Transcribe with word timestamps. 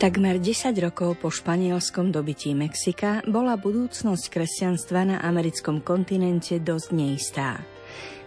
Takmer 0.00 0.40
10 0.40 0.72
rokov 0.80 1.20
po 1.20 1.28
španielskom 1.28 2.08
dobití 2.08 2.56
Mexika 2.56 3.20
bola 3.28 3.60
budúcnosť 3.60 4.32
kresťanstva 4.32 5.00
na 5.04 5.16
americkom 5.20 5.84
kontinente 5.84 6.56
dosť 6.56 6.88
neistá. 6.96 7.60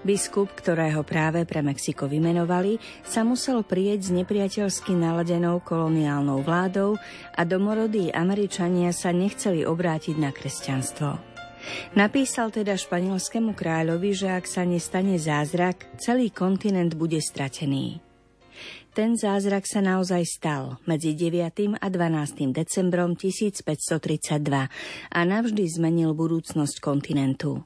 Biskup, 0.06 0.54
ktorého 0.54 1.02
práve 1.02 1.50
pre 1.50 1.66
Mexiko 1.66 2.06
vymenovali, 2.06 2.78
sa 3.02 3.26
musel 3.26 3.66
prieť 3.66 4.06
s 4.06 4.10
nepriateľsky 4.14 4.94
naladenou 4.94 5.66
koloniálnou 5.66 6.46
vládou 6.46 6.94
a 7.34 7.42
domorodí 7.42 8.14
Američania 8.14 8.94
sa 8.94 9.10
nechceli 9.10 9.66
obrátiť 9.66 10.14
na 10.22 10.30
kresťanstvo. 10.30 11.18
Napísal 11.98 12.54
teda 12.54 12.78
španielskému 12.78 13.58
kráľovi, 13.58 14.14
že 14.14 14.30
ak 14.30 14.46
sa 14.46 14.62
nestane 14.62 15.18
zázrak, 15.18 15.90
celý 15.98 16.30
kontinent 16.30 16.94
bude 16.94 17.18
stratený. 17.18 18.03
Ten 18.94 19.18
zázrak 19.18 19.66
sa 19.66 19.82
naozaj 19.82 20.22
stal 20.22 20.78
medzi 20.86 21.18
9. 21.18 21.82
a 21.82 21.88
12. 21.90 22.54
decembrom 22.54 23.18
1532 23.18 24.70
a 25.10 25.20
navždy 25.26 25.66
zmenil 25.66 26.14
budúcnosť 26.14 26.78
kontinentu. 26.78 27.66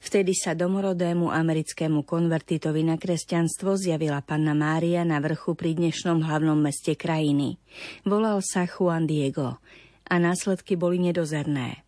Vtedy 0.00 0.32
sa 0.32 0.56
domorodému 0.56 1.28
americkému 1.28 2.08
konvertitovi 2.08 2.80
na 2.80 2.96
kresťanstvo 2.96 3.76
zjavila 3.76 4.24
panna 4.24 4.56
Mária 4.56 5.04
na 5.04 5.20
vrchu 5.20 5.52
pri 5.52 5.76
dnešnom 5.76 6.24
hlavnom 6.24 6.56
meste 6.56 6.96
krajiny. 6.96 7.60
Volal 8.08 8.40
sa 8.40 8.64
Juan 8.64 9.04
Diego 9.04 9.60
a 10.08 10.14
následky 10.16 10.80
boli 10.80 10.96
nedozerné. 10.96 11.83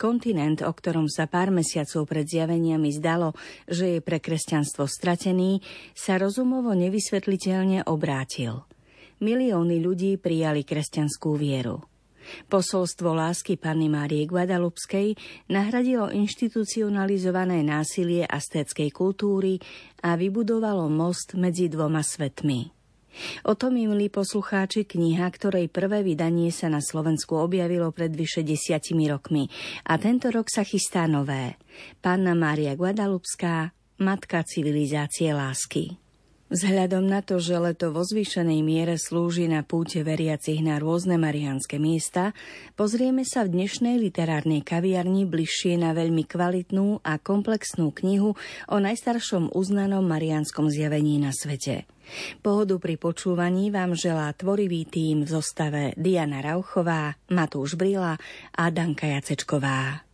Kontinent, 0.00 0.64
o 0.64 0.72
ktorom 0.72 1.12
sa 1.12 1.28
pár 1.28 1.52
mesiacov 1.52 2.08
pred 2.08 2.24
zjaveniami 2.24 2.88
zdalo, 2.96 3.36
že 3.68 3.92
je 3.92 4.00
pre 4.00 4.16
kresťanstvo 4.16 4.88
stratený, 4.88 5.60
sa 5.92 6.16
rozumovo 6.16 6.72
nevysvetliteľne 6.72 7.84
obrátil. 7.84 8.64
Milióny 9.20 9.76
ľudí 9.84 10.16
prijali 10.16 10.64
kresťanskú 10.64 11.36
vieru. 11.36 11.84
Posolstvo 12.48 13.12
lásky 13.12 13.60
Panny 13.60 13.92
Márie 13.92 14.24
Guadalupskej 14.24 15.20
nahradilo 15.52 16.08
inštitucionalizované 16.08 17.60
násilie 17.60 18.24
astéckej 18.24 18.88
kultúry 18.88 19.60
a 20.00 20.16
vybudovalo 20.16 20.88
most 20.88 21.36
medzi 21.36 21.68
dvoma 21.68 22.00
svetmi. 22.00 22.79
O 23.46 23.54
tom, 23.54 23.78
milí 23.78 24.10
poslucháči, 24.10 24.86
kniha, 24.86 25.26
ktorej 25.30 25.70
prvé 25.70 26.02
vydanie 26.02 26.50
sa 26.50 26.66
na 26.68 26.82
Slovensku 26.82 27.38
objavilo 27.38 27.90
pred 27.94 28.10
vyše 28.10 28.42
desiatimi 28.42 29.06
rokmi 29.10 29.46
a 29.86 29.96
tento 30.00 30.28
rok 30.32 30.50
sa 30.50 30.66
chystá 30.66 31.06
nové. 31.06 31.60
Panna 32.02 32.34
Mária 32.34 32.74
Guadalupská, 32.74 33.72
Matka 34.00 34.40
civilizácie 34.48 35.36
lásky. 35.36 36.09
Vzhľadom 36.50 37.06
na 37.06 37.22
to, 37.22 37.38
že 37.38 37.62
leto 37.62 37.94
vo 37.94 38.02
zvýšenej 38.02 38.66
miere 38.66 38.98
slúži 38.98 39.46
na 39.46 39.62
púte 39.62 40.02
veriacich 40.02 40.58
na 40.66 40.82
rôzne 40.82 41.14
marianské 41.14 41.78
miesta, 41.78 42.34
pozrieme 42.74 43.22
sa 43.22 43.46
v 43.46 43.54
dnešnej 43.54 44.02
literárnej 44.02 44.66
kaviarni 44.66 45.30
bližšie 45.30 45.78
na 45.78 45.94
veľmi 45.94 46.26
kvalitnú 46.26 47.06
a 47.06 47.22
komplexnú 47.22 47.94
knihu 47.94 48.34
o 48.66 48.76
najstaršom 48.82 49.54
uznanom 49.54 50.02
marianskom 50.02 50.66
zjavení 50.74 51.22
na 51.22 51.30
svete. 51.30 51.86
Pohodu 52.42 52.82
pri 52.82 52.98
počúvaní 52.98 53.70
vám 53.70 53.94
želá 53.94 54.34
tvorivý 54.34 54.90
tým 54.90 55.22
v 55.22 55.30
zostave 55.30 55.94
Diana 55.94 56.42
Rauchová, 56.42 57.14
Matúš 57.30 57.78
Brila 57.78 58.18
a 58.58 58.64
Danka 58.74 59.06
Jacečková. 59.06 60.09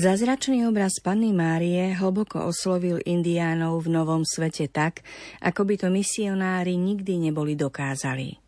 Zazračný 0.00 0.64
obraz 0.64 0.96
Panny 1.04 1.28
Márie 1.28 1.92
hlboko 1.92 2.48
oslovil 2.48 3.04
indiánov 3.04 3.84
v 3.84 4.00
Novom 4.00 4.24
svete 4.24 4.64
tak, 4.72 5.04
ako 5.44 5.68
by 5.68 5.76
to 5.76 5.92
misionári 5.92 6.80
nikdy 6.80 7.20
neboli 7.20 7.52
dokázali. 7.52 8.40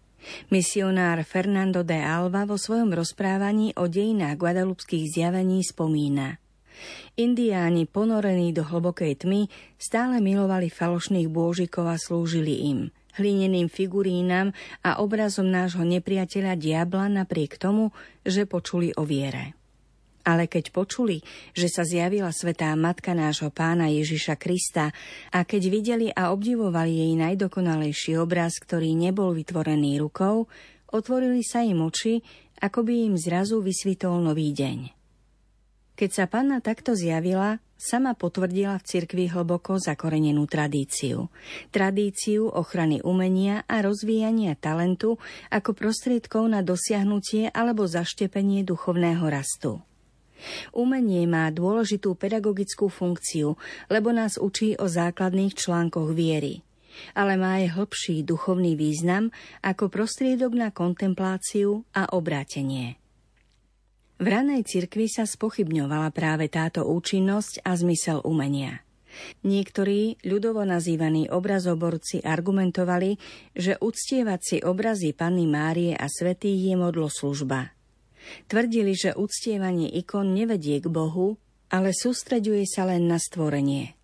Misionár 0.48 1.20
Fernando 1.28 1.84
de 1.84 2.00
Alva 2.00 2.48
vo 2.48 2.56
svojom 2.56 2.96
rozprávaní 2.96 3.76
o 3.76 3.84
dejinách 3.84 4.40
guadalupských 4.40 5.12
zjavení 5.12 5.60
spomína. 5.60 6.40
Indiáni 7.20 7.84
ponorení 7.84 8.56
do 8.56 8.64
hlbokej 8.64 9.20
tmy 9.20 9.52
stále 9.76 10.24
milovali 10.24 10.72
falošných 10.72 11.28
bôžikov 11.28 11.84
a 11.84 12.00
slúžili 12.00 12.64
im– 12.64 12.88
hlineným 13.20 13.68
figurínam 13.68 14.56
a 14.80 15.04
obrazom 15.04 15.52
nášho 15.52 15.84
nepriateľa 15.84 16.56
diabla 16.56 17.12
napriek 17.12 17.60
tomu, 17.60 17.92
že 18.24 18.48
počuli 18.48 18.96
o 18.96 19.04
viere. 19.04 19.61
Ale 20.22 20.46
keď 20.46 20.70
počuli, 20.70 21.20
že 21.52 21.66
sa 21.66 21.82
zjavila 21.82 22.30
svetá 22.30 22.70
matka 22.78 23.12
nášho 23.12 23.50
pána 23.50 23.90
Ježiša 23.90 24.38
Krista 24.38 24.94
a 25.34 25.42
keď 25.42 25.62
videli 25.66 26.08
a 26.14 26.30
obdivovali 26.30 27.02
jej 27.02 27.12
najdokonalejší 27.18 28.18
obraz, 28.22 28.62
ktorý 28.62 28.94
nebol 28.94 29.34
vytvorený 29.34 29.98
rukou, 29.98 30.46
otvorili 30.94 31.42
sa 31.42 31.66
im 31.66 31.82
oči, 31.82 32.22
ako 32.62 32.86
by 32.86 32.94
im 33.10 33.14
zrazu 33.18 33.58
vysvitol 33.58 34.22
nový 34.22 34.54
deň. 34.54 35.02
Keď 35.92 36.10
sa 36.10 36.24
panna 36.24 36.64
takto 36.64 36.96
zjavila, 36.96 37.60
sama 37.76 38.14
potvrdila 38.16 38.78
v 38.80 38.86
cirkvi 38.86 39.26
hlboko 39.28 39.76
zakorenenú 39.76 40.46
tradíciu. 40.48 41.28
Tradíciu 41.68 42.48
ochrany 42.48 43.02
umenia 43.04 43.66
a 43.68 43.82
rozvíjania 43.82 44.56
talentu 44.56 45.18
ako 45.50 45.74
prostriedkov 45.76 46.48
na 46.48 46.62
dosiahnutie 46.64 47.50
alebo 47.50 47.84
zaštepenie 47.84 48.62
duchovného 48.64 49.26
rastu. 49.26 49.82
Umenie 50.74 51.24
má 51.30 51.50
dôležitú 51.50 52.14
pedagogickú 52.14 52.90
funkciu, 52.90 53.54
lebo 53.90 54.10
nás 54.10 54.36
učí 54.36 54.76
o 54.78 54.86
základných 54.90 55.54
článkoch 55.56 56.12
viery 56.12 56.64
ale 57.16 57.40
má 57.40 57.60
aj 57.60 57.76
hlbší 57.78 58.22
duchovný 58.24 58.76
význam 58.76 59.32
ako 59.64 59.88
prostriedok 59.88 60.52
na 60.52 60.68
kontempláciu 60.70 61.88
a 61.96 62.12
obrátenie. 62.12 63.00
V 64.22 64.26
ranej 64.30 64.62
cirkvi 64.62 65.10
sa 65.10 65.26
spochybňovala 65.26 66.14
práve 66.14 66.46
táto 66.46 66.86
účinnosť 66.86 67.66
a 67.66 67.74
zmysel 67.74 68.22
umenia. 68.22 68.86
Niektorí, 69.44 70.24
ľudovo 70.24 70.64
nazývaní 70.64 71.28
obrazoborci, 71.28 72.24
argumentovali, 72.24 73.20
že 73.52 73.76
uctievať 73.76 74.40
si 74.40 74.56
obrazy 74.64 75.12
Panny 75.12 75.44
Márie 75.44 75.92
a 75.92 76.08
Svetých 76.08 76.72
je 76.72 76.74
modlo 76.78 77.12
služba– 77.12 77.68
Tvrdili, 78.46 78.92
že 78.94 79.16
uctievanie 79.16 79.90
ikon 79.90 80.34
nevedie 80.34 80.78
k 80.82 80.86
Bohu, 80.90 81.38
ale 81.72 81.94
sústreďuje 81.96 82.64
sa 82.68 82.86
len 82.88 83.08
na 83.08 83.16
stvorenie. 83.16 83.94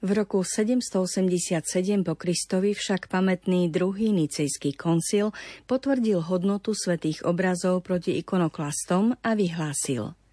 V 0.00 0.10
roku 0.16 0.40
787 0.40 1.60
po 2.02 2.16
Kristovi 2.16 2.72
však 2.72 3.12
pamätný 3.12 3.68
druhý 3.68 4.16
nicejský 4.16 4.72
koncil 4.72 5.36
potvrdil 5.68 6.24
hodnotu 6.24 6.72
svetých 6.72 7.22
obrazov 7.28 7.84
proti 7.84 8.16
ikonoklastom 8.16 9.20
a 9.20 9.30
vyhlásil– 9.36 10.10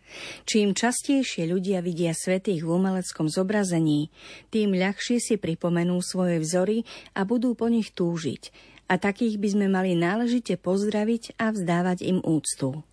Čím 0.44 0.76
častejšie 0.76 1.48
ľudia 1.48 1.80
vidia 1.80 2.12
svetých 2.12 2.68
v 2.68 2.70
umeleckom 2.70 3.32
zobrazení, 3.32 4.12
tým 4.52 4.76
ľahšie 4.76 5.24
si 5.24 5.36
pripomenú 5.40 6.00
svoje 6.04 6.44
vzory 6.44 6.84
a 7.16 7.24
budú 7.24 7.56
po 7.56 7.72
nich 7.72 7.96
túžiť. 7.96 8.52
A 8.92 9.00
takých 9.00 9.40
by 9.40 9.48
sme 9.48 9.68
mali 9.72 9.96
náležite 9.96 10.60
pozdraviť 10.60 11.40
a 11.40 11.56
vzdávať 11.56 12.04
im 12.04 12.20
úctu. 12.20 12.84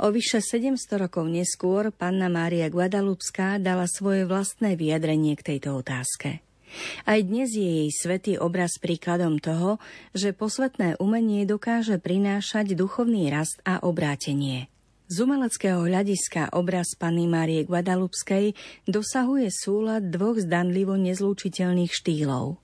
O 0.00 0.12
vyše 0.12 0.40
700 0.44 1.08
rokov 1.08 1.26
neskôr 1.26 1.90
panna 1.94 2.30
Mária 2.32 2.68
Guadalupská 2.68 3.60
dala 3.62 3.88
svoje 3.88 4.24
vlastné 4.24 4.76
vyjadrenie 4.78 5.34
k 5.34 5.56
tejto 5.56 5.80
otázke. 5.80 6.44
Aj 7.08 7.20
dnes 7.24 7.56
je 7.56 7.64
jej 7.64 7.90
svetý 7.90 8.32
obraz 8.36 8.76
príkladom 8.76 9.40
toho, 9.40 9.80
že 10.12 10.36
posvetné 10.36 11.00
umenie 11.00 11.48
dokáže 11.48 11.96
prinášať 11.96 12.76
duchovný 12.76 13.32
rast 13.32 13.64
a 13.64 13.80
obrátenie. 13.80 14.68
Z 15.08 15.24
umeleckého 15.24 15.88
hľadiska 15.88 16.52
obraz 16.52 16.92
Panny 16.92 17.24
Márie 17.24 17.64
Guadalupskej 17.64 18.52
dosahuje 18.84 19.48
súlad 19.48 20.12
dvoch 20.12 20.36
zdanlivo 20.36 21.00
nezlúčiteľných 21.00 21.88
štýlov. 21.88 22.60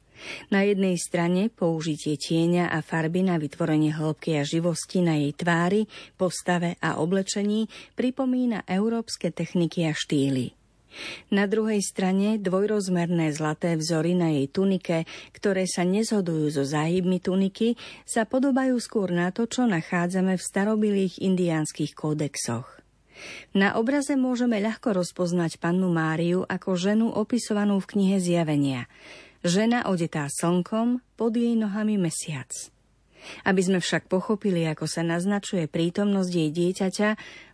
Na 0.50 0.64
jednej 0.64 0.96
strane 0.96 1.52
použitie 1.52 2.16
tieňa 2.20 2.72
a 2.72 2.80
farby 2.80 3.24
na 3.24 3.36
vytvorenie 3.36 3.92
hĺbky 3.94 4.40
a 4.40 4.42
živosti 4.42 5.04
na 5.04 5.18
jej 5.20 5.32
tvári, 5.36 5.86
postave 6.16 6.76
a 6.80 7.00
oblečení 7.00 7.66
pripomína 7.98 8.64
európske 8.68 9.30
techniky 9.30 9.88
a 9.88 9.92
štýly. 9.92 10.54
Na 11.34 11.50
druhej 11.50 11.82
strane 11.82 12.38
dvojrozmerné 12.38 13.34
zlaté 13.34 13.74
vzory 13.74 14.14
na 14.14 14.30
jej 14.30 14.46
tunike, 14.46 15.02
ktoré 15.34 15.66
sa 15.66 15.82
nezhodujú 15.82 16.54
so 16.54 16.62
záhybmi 16.62 17.18
tuniky, 17.18 17.74
sa 18.06 18.22
podobajú 18.22 18.78
skôr 18.78 19.10
na 19.10 19.34
to, 19.34 19.50
čo 19.50 19.66
nachádzame 19.66 20.38
v 20.38 20.46
starobilých 20.46 21.18
indiánskych 21.18 21.98
kódexoch. 21.98 22.84
Na 23.54 23.78
obraze 23.78 24.18
môžeme 24.18 24.58
ľahko 24.58 24.90
rozpoznať 25.02 25.62
pannu 25.62 25.86
Máriu 25.86 26.42
ako 26.46 26.74
ženu 26.74 27.06
opisovanú 27.14 27.78
v 27.78 27.90
knihe 27.94 28.16
Zjavenia. 28.18 28.90
Žena 29.44 29.92
odetá 29.92 30.24
slnkom, 30.32 31.04
pod 31.20 31.36
jej 31.36 31.52
nohami 31.52 32.00
mesiac. 32.00 32.48
Aby 33.44 33.60
sme 33.60 33.78
však 33.80 34.08
pochopili, 34.08 34.64
ako 34.64 34.88
sa 34.88 35.04
naznačuje 35.04 35.68
prítomnosť 35.68 36.32
jej 36.32 36.48
dieťaťa, 36.48 37.08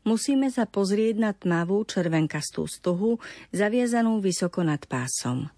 musíme 0.07 0.55
sa 0.55 0.71
pozrieť 0.71 1.15
na 1.19 1.35
tmavú 1.35 1.83
červenkastú 1.83 2.71
stuhu, 2.71 3.19
zaviazanú 3.51 4.23
vysoko 4.23 4.63
nad 4.63 4.79
pásom. 4.87 5.51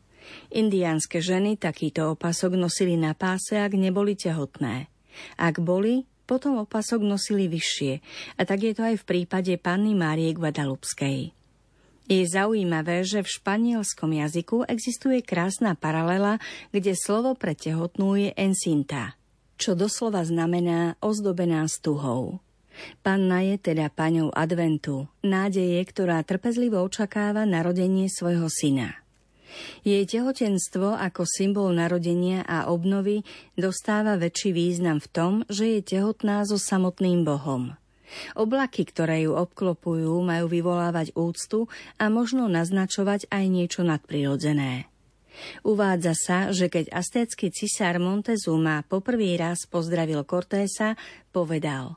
Indiánske 0.48 1.20
ženy 1.20 1.60
takýto 1.60 2.16
opasok 2.16 2.56
nosili 2.56 2.96
na 2.96 3.12
páse, 3.12 3.60
ak 3.60 3.76
neboli 3.76 4.16
tehotné. 4.16 4.88
Ak 5.36 5.60
boli, 5.60 6.08
potom 6.24 6.64
opasok 6.64 7.04
nosili 7.04 7.44
vyššie, 7.44 7.92
a 8.40 8.48
tak 8.48 8.64
je 8.64 8.72
to 8.72 8.88
aj 8.88 9.04
v 9.04 9.04
prípade 9.04 9.52
panny 9.60 9.92
Márie 9.92 10.32
Guadalupskej. 10.32 11.41
Je 12.10 12.22
zaujímavé, 12.26 13.06
že 13.06 13.22
v 13.22 13.32
španielskom 13.38 14.10
jazyku 14.10 14.66
existuje 14.66 15.22
krásna 15.22 15.78
paralela, 15.78 16.42
kde 16.74 16.98
slovo 16.98 17.38
pre 17.38 17.54
tehotnú 17.54 18.18
je 18.18 18.30
encinta– 18.34 19.14
čo 19.62 19.78
doslova 19.78 20.26
znamená 20.26 20.98
ozdobená 20.98 21.62
stuhou. 21.70 22.42
Panna 23.06 23.46
je 23.46 23.62
teda 23.62 23.94
paňou 23.94 24.34
adventu, 24.34 25.06
nádeje, 25.22 25.78
ktorá 25.86 26.18
trpezlivo 26.26 26.82
očakáva 26.82 27.46
narodenie 27.46 28.10
svojho 28.10 28.50
syna. 28.50 28.98
Jej 29.84 30.08
tehotenstvo 30.08 30.96
ako 30.96 31.28
symbol 31.28 31.70
narodenia 31.76 32.42
a 32.42 32.72
obnovy 32.72 33.22
dostáva 33.54 34.18
väčší 34.18 34.50
význam 34.50 34.98
v 34.98 35.08
tom, 35.12 35.32
že 35.46 35.78
je 35.78 35.80
tehotná 35.94 36.42
so 36.48 36.58
samotným 36.58 37.22
Bohom. 37.22 37.76
Oblaky, 38.36 38.88
ktoré 38.88 39.24
ju 39.26 39.36
obklopujú, 39.36 40.22
majú 40.22 40.46
vyvolávať 40.48 41.14
úctu 41.16 41.68
a 41.96 42.08
možno 42.08 42.48
naznačovať 42.48 43.28
aj 43.28 43.44
niečo 43.48 43.82
nadprirodzené. 43.84 44.92
Uvádza 45.64 46.12
sa, 46.12 46.38
že 46.52 46.68
keď 46.68 46.92
astécky 46.92 47.48
cisár 47.48 47.96
Montezuma 47.96 48.84
poprvý 48.84 49.40
raz 49.40 49.64
pozdravil 49.64 50.22
Cortésa, 50.28 50.94
povedal 51.32 51.96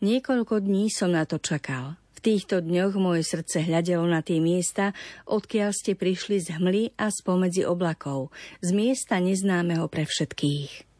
Niekoľko 0.00 0.62
dní 0.62 0.88
som 0.88 1.12
na 1.12 1.28
to 1.28 1.38
čakal. 1.38 2.00
V 2.16 2.20
týchto 2.22 2.62
dňoch 2.62 2.94
moje 2.96 3.26
srdce 3.26 3.66
hľadelo 3.66 4.06
na 4.06 4.22
tie 4.22 4.38
miesta, 4.38 4.94
odkiaľ 5.26 5.74
ste 5.74 5.98
prišli 5.98 6.38
z 6.38 6.58
hmly 6.58 6.94
a 6.94 7.10
spomedzi 7.10 7.66
oblakov, 7.66 8.30
z 8.62 8.70
miesta 8.70 9.18
neznámeho 9.18 9.90
pre 9.90 10.06
všetkých. 10.06 10.91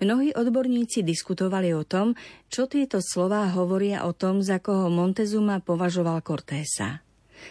Mnohí 0.00 0.36
odborníci 0.36 1.00
diskutovali 1.00 1.72
o 1.72 1.84
tom, 1.86 2.12
čo 2.52 2.68
tieto 2.68 3.00
slová 3.00 3.48
hovoria 3.52 4.04
o 4.04 4.12
tom, 4.12 4.44
za 4.44 4.60
koho 4.60 4.92
Montezuma 4.92 5.64
považoval 5.64 6.20
Cortésa. 6.20 7.00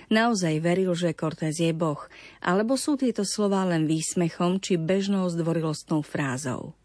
Naozaj 0.08 0.64
veril, 0.64 0.96
že 0.96 1.18
Cortés 1.18 1.60
je 1.60 1.76
boh, 1.76 2.00
alebo 2.40 2.80
sú 2.80 2.96
tieto 2.96 3.28
slová 3.28 3.68
len 3.68 3.90
výsmechom 3.90 4.64
či 4.64 4.80
bežnou 4.80 5.28
zdvorilostnou 5.28 6.00
frázou. 6.00 6.78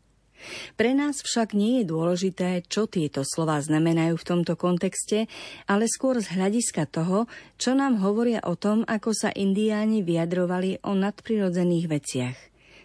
Pre 0.76 0.92
nás 0.92 1.24
však 1.24 1.56
nie 1.56 1.80
je 1.80 1.90
dôležité, 1.90 2.62
čo 2.68 2.84
tieto 2.86 3.24
slová 3.24 3.58
znamenajú 3.58 4.20
v 4.20 4.28
tomto 4.28 4.54
kontexte, 4.54 5.26
ale 5.64 5.88
skôr 5.88 6.20
z 6.20 6.28
hľadiska 6.36 6.86
toho, 6.92 7.24
čo 7.56 7.72
nám 7.72 7.98
hovoria 8.04 8.44
o 8.44 8.54
tom, 8.54 8.84
ako 8.84 9.16
sa 9.16 9.30
indiáni 9.32 10.04
vyjadrovali 10.04 10.84
o 10.84 10.92
nadprirodzených 10.92 11.86
veciach, 11.88 12.38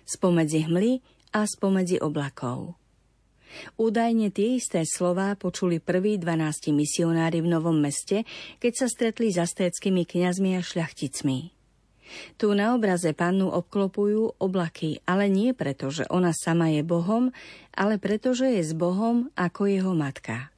spomedzi 0.08 0.66
hmly 0.66 1.04
a 1.32 1.48
spomedzi 1.48 2.00
oblakov. 2.00 2.76
Údajne 3.76 4.32
tie 4.32 4.56
isté 4.56 4.88
slová 4.88 5.36
počuli 5.36 5.84
prví 5.84 6.16
12 6.16 6.72
misionári 6.72 7.44
v 7.44 7.52
Novom 7.52 7.76
meste, 7.76 8.24
keď 8.64 8.74
sa 8.76 8.88
stretli 8.88 9.28
s 9.32 9.44
astéckými 9.44 10.08
kňazmi 10.08 10.56
a 10.56 10.62
šľachticmi. 10.64 11.40
Tu 12.36 12.48
na 12.52 12.76
obraze 12.76 13.16
pannu 13.16 13.48
obklopujú 13.48 14.36
oblaky, 14.36 15.00
ale 15.08 15.32
nie 15.32 15.56
preto, 15.56 15.88
že 15.88 16.04
ona 16.12 16.36
sama 16.36 16.68
je 16.68 16.84
Bohom, 16.84 17.32
ale 17.72 17.96
preto, 18.00 18.36
že 18.36 18.60
je 18.60 18.68
s 18.68 18.76
Bohom 18.76 19.32
ako 19.40 19.72
jeho 19.72 19.96
matka. 19.96 20.52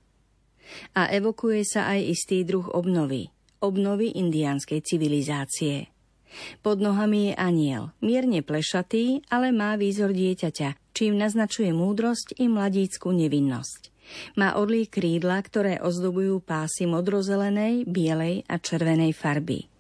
A 0.97 1.13
evokuje 1.13 1.61
sa 1.61 1.93
aj 1.93 2.01
istý 2.09 2.41
druh 2.41 2.65
obnovy, 2.73 3.29
obnovy 3.61 4.17
indiánskej 4.17 4.81
civilizácie– 4.81 5.89
pod 6.65 6.81
nohami 6.81 7.31
je 7.31 7.33
aniel, 7.37 7.83
mierne 8.03 8.41
plešatý, 8.41 9.25
ale 9.29 9.53
má 9.53 9.77
výzor 9.77 10.11
dieťaťa, 10.11 10.93
čím 10.93 11.17
naznačuje 11.17 11.73
múdrosť 11.73 12.37
i 12.41 12.49
mladícku 12.49 13.09
nevinnosť. 13.11 13.93
Má 14.35 14.59
orlí 14.59 14.85
krídla, 14.85 15.39
ktoré 15.39 15.79
ozdobujú 15.79 16.43
pásy 16.43 16.85
modrozelenej, 16.85 17.87
bielej 17.87 18.43
a 18.51 18.59
červenej 18.59 19.15
farby. 19.15 19.71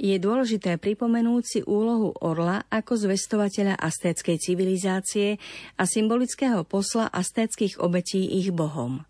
Je 0.00 0.16
dôležité 0.16 0.80
pripomenúť 0.80 1.42
si 1.44 1.60
úlohu 1.68 2.16
orla 2.24 2.64
ako 2.72 2.96
zvestovateľa 2.96 3.76
astéckej 3.76 4.36
civilizácie 4.40 5.36
a 5.76 5.84
symbolického 5.84 6.64
posla 6.64 7.12
astéckých 7.12 7.76
obetí 7.76 8.24
ich 8.40 8.48
bohom. 8.56 9.04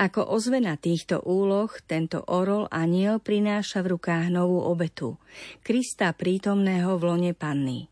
Ako 0.00 0.24
ozvena 0.24 0.80
týchto 0.80 1.20
úloh 1.24 1.68
tento 1.84 2.24
orol 2.26 2.66
aniel 2.72 3.20
prináša 3.20 3.84
v 3.84 3.96
rukách 3.96 4.32
novú 4.32 4.64
obetu, 4.64 5.20
Krista 5.60 6.12
prítomného 6.16 6.96
v 6.96 7.02
lone 7.04 7.32
panny. 7.36 7.88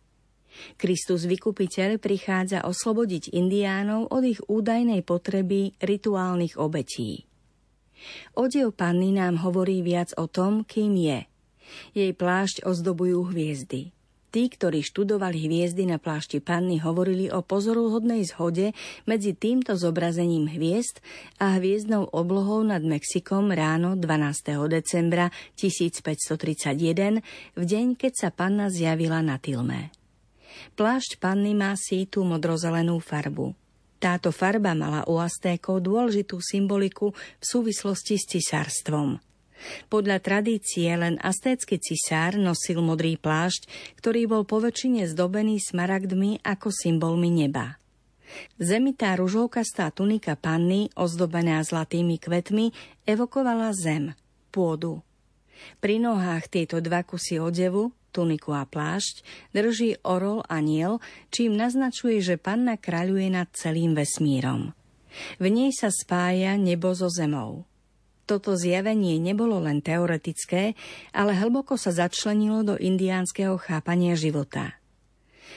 Kristus 0.81 1.29
vykupiteľ 1.29 2.01
prichádza 2.01 2.65
oslobodiť 2.65 3.37
indiánov 3.37 4.09
od 4.09 4.25
ich 4.25 4.41
údajnej 4.49 5.05
potreby 5.05 5.77
rituálnych 5.85 6.57
obetí. 6.57 7.29
Odev 8.37 8.73
panny 8.77 9.13
nám 9.13 9.41
hovorí 9.45 9.81
viac 9.85 10.17
o 10.17 10.29
tom, 10.29 10.65
kým 10.65 10.97
je. 10.97 11.21
Jej 11.93 12.13
plášť 12.17 12.65
ozdobujú 12.65 13.33
hviezdy. 13.33 13.93
Tí, 14.35 14.51
ktorí 14.51 14.83
študovali 14.83 15.47
hviezdy 15.47 15.87
na 15.87 16.03
plášti 16.03 16.43
panny, 16.43 16.83
hovorili 16.83 17.31
o 17.31 17.47
pozoruhodnej 17.47 18.27
zhode 18.27 18.75
medzi 19.07 19.33
týmto 19.39 19.79
zobrazením 19.79 20.51
hviezd 20.51 20.99
a 21.39 21.57
hviezdnou 21.57 22.11
oblohou 22.11 22.67
nad 22.67 22.83
Mexikom 22.83 23.55
ráno 23.55 23.95
12. 23.95 24.67
decembra 24.67 25.31
1531, 25.55 27.23
v 27.55 27.63
deň, 27.63 27.87
keď 27.95 28.13
sa 28.13 28.29
panna 28.35 28.67
zjavila 28.67 29.23
na 29.23 29.39
Tilme. 29.39 29.95
Plášť 30.75 31.23
panny 31.23 31.55
má 31.55 31.73
sítu 31.79 32.27
modrozelenú 32.27 32.99
farbu. 32.99 33.55
Táto 33.97 34.35
farba 34.35 34.77
mala 34.77 35.07
u 35.09 35.23
Aztékov 35.23 35.81
dôležitú 35.81 36.43
symboliku 36.43 37.15
v 37.15 37.45
súvislosti 37.45 38.21
s 38.21 38.25
cisárstvom– 38.29 39.17
podľa 39.89 40.19
tradície 40.23 40.89
len 40.93 41.17
astécky 41.23 41.81
cisár 41.81 42.37
nosil 42.37 42.81
modrý 42.85 43.17
plášť, 43.17 43.69
ktorý 43.99 44.29
bol 44.29 44.43
poväčšine 44.45 45.09
zdobený 45.11 45.59
smaragdmi 45.61 46.45
ako 46.45 46.69
symbolmi 46.71 47.33
neba. 47.33 47.81
Zemitá 48.59 49.15
ružovkastá 49.17 49.89
tunika 49.95 50.35
panny, 50.35 50.91
ozdobená 50.99 51.63
zlatými 51.63 52.19
kvetmi, 52.19 52.75
evokovala 53.07 53.71
zem, 53.73 54.13
pôdu. 54.51 55.01
Pri 55.81 56.03
nohách 56.03 56.53
tieto 56.53 56.83
dva 56.85 57.01
kusy 57.07 57.41
odevu, 57.41 57.95
tuniku 58.13 58.57
a 58.57 58.65
plášť, 58.65 59.25
drží 59.53 60.01
orol 60.05 60.41
aniel, 60.49 61.05
čím 61.29 61.57
naznačuje, 61.57 62.25
že 62.25 62.41
panna 62.41 62.81
kráľuje 62.81 63.29
nad 63.29 63.49
celým 63.53 63.93
vesmírom. 63.93 64.73
V 65.41 65.47
nej 65.49 65.73
sa 65.73 65.89
spája 65.89 66.61
nebo 66.61 66.93
so 66.93 67.09
zemou. 67.09 67.65
Toto 68.27 68.59
zjavenie 68.59 69.23
nebolo 69.23 69.63
len 69.63 69.79
teoretické, 69.79 70.75
ale 71.15 71.31
hlboko 71.39 71.79
sa 71.79 71.95
začlenilo 71.95 72.67
do 72.67 72.75
indiánskeho 72.75 73.55
chápania 73.55 74.19
života. 74.19 74.75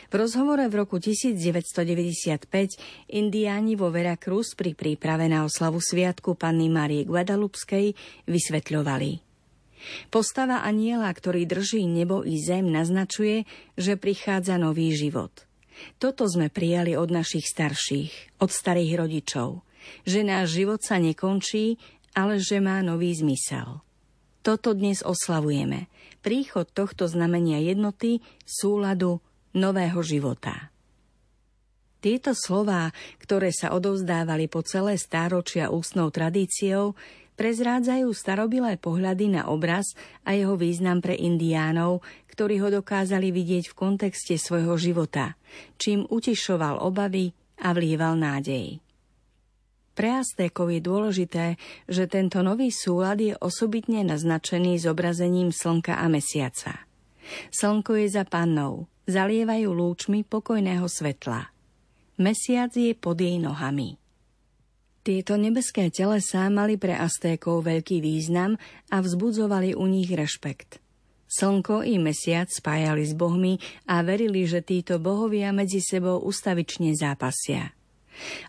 V 0.09 0.13
rozhovore 0.21 0.69
v 0.69 0.85
roku 0.85 1.01
1995 1.01 2.45
indiáni 3.09 3.73
vo 3.73 3.89
Veracruz 3.89 4.53
pri 4.53 4.77
príprave 4.77 5.25
na 5.25 5.49
oslavu 5.49 5.81
sviatku 5.81 6.37
Panny 6.37 6.69
Marie 6.69 7.09
Guadalupskej 7.09 7.97
vysvetľovali. 8.29 9.25
Postava 10.13 10.61
aniela, 10.61 11.09
ktorý 11.09 11.49
drží 11.49 11.89
nebo 11.89 12.21
i 12.21 12.37
zem, 12.37 12.69
naznačuje, 12.69 13.49
že 13.79 13.97
prichádza 13.97 14.61
nový 14.61 14.93
život. 14.93 15.49
Toto 15.97 16.27
sme 16.27 16.51
prijali 16.51 16.99
od 16.99 17.09
našich 17.09 17.47
starších, 17.47 18.43
od 18.43 18.51
starých 18.51 18.99
rodičov, 18.99 19.63
že 20.03 20.27
náš 20.27 20.59
život 20.59 20.83
sa 20.83 20.99
nekončí, 20.99 21.79
ale 22.13 22.41
že 22.41 22.61
má 22.63 22.81
nový 22.81 23.13
zmysel. 23.15 23.81
Toto 24.39 24.71
dnes 24.71 25.03
oslavujeme. 25.03 25.91
Príchod 26.23 26.67
tohto 26.71 27.05
znamenia 27.11 27.59
jednoty, 27.59 28.23
súladu, 28.47 29.19
nového 29.51 29.99
života. 29.99 30.71
Tieto 31.99 32.31
slová, 32.31 32.95
ktoré 33.19 33.51
sa 33.51 33.75
odovzdávali 33.75 34.47
po 34.47 34.63
celé 34.63 34.95
stáročia 34.95 35.67
ústnou 35.67 36.07
tradíciou, 36.07 36.95
prezrádzajú 37.35 38.07
starobilé 38.15 38.79
pohľady 38.79 39.35
na 39.35 39.51
obraz 39.51 39.95
a 40.23 40.35
jeho 40.35 40.55
význam 40.55 41.03
pre 41.03 41.15
indiánov, 41.15 41.99
ktorí 42.31 42.63
ho 42.63 42.71
dokázali 42.71 43.35
vidieť 43.35 43.71
v 43.71 43.77
kontexte 43.79 44.39
svojho 44.39 44.79
života, 44.79 45.35
čím 45.75 46.07
utišoval 46.07 46.79
obavy 46.79 47.35
a 47.59 47.75
vlieval 47.75 48.15
nádej. 48.15 48.79
Pre 49.99 50.15
Aztékov 50.15 50.71
je 50.71 50.79
dôležité, 50.79 51.59
že 51.83 52.07
tento 52.07 52.39
nový 52.39 52.71
súlad 52.71 53.19
je 53.19 53.35
osobitne 53.35 53.99
naznačený 54.07 54.79
zobrazením 54.79 55.51
slnka 55.51 55.99
a 55.99 56.07
mesiaca. 56.07 56.87
Slnko 57.51 57.99
je 57.99 58.07
za 58.07 58.23
pannou, 58.23 58.87
zalievajú 59.11 59.75
lúčmi 59.75 60.23
pokojného 60.23 60.87
svetla. 60.87 61.51
Mesiac 62.15 62.71
je 62.71 62.95
pod 62.95 63.19
jej 63.19 63.43
nohami. 63.43 63.99
Tieto 65.03 65.35
nebeské 65.35 65.91
telesá 65.91 66.47
mali 66.47 66.79
pre 66.79 66.95
Aztékov 66.95 67.67
veľký 67.67 67.99
význam 67.99 68.55
a 68.87 69.03
vzbudzovali 69.03 69.75
u 69.75 69.83
nich 69.83 70.15
rešpekt. 70.15 70.79
Slnko 71.27 71.83
i 71.83 71.99
mesiac 71.99 72.47
spájali 72.47 73.03
s 73.03 73.11
bohmi 73.11 73.59
a 73.91 73.99
verili, 73.99 74.47
že 74.47 74.63
títo 74.63 74.95
bohovia 74.95 75.51
medzi 75.51 75.83
sebou 75.83 76.23
ustavične 76.23 76.95
zápasia. 76.95 77.75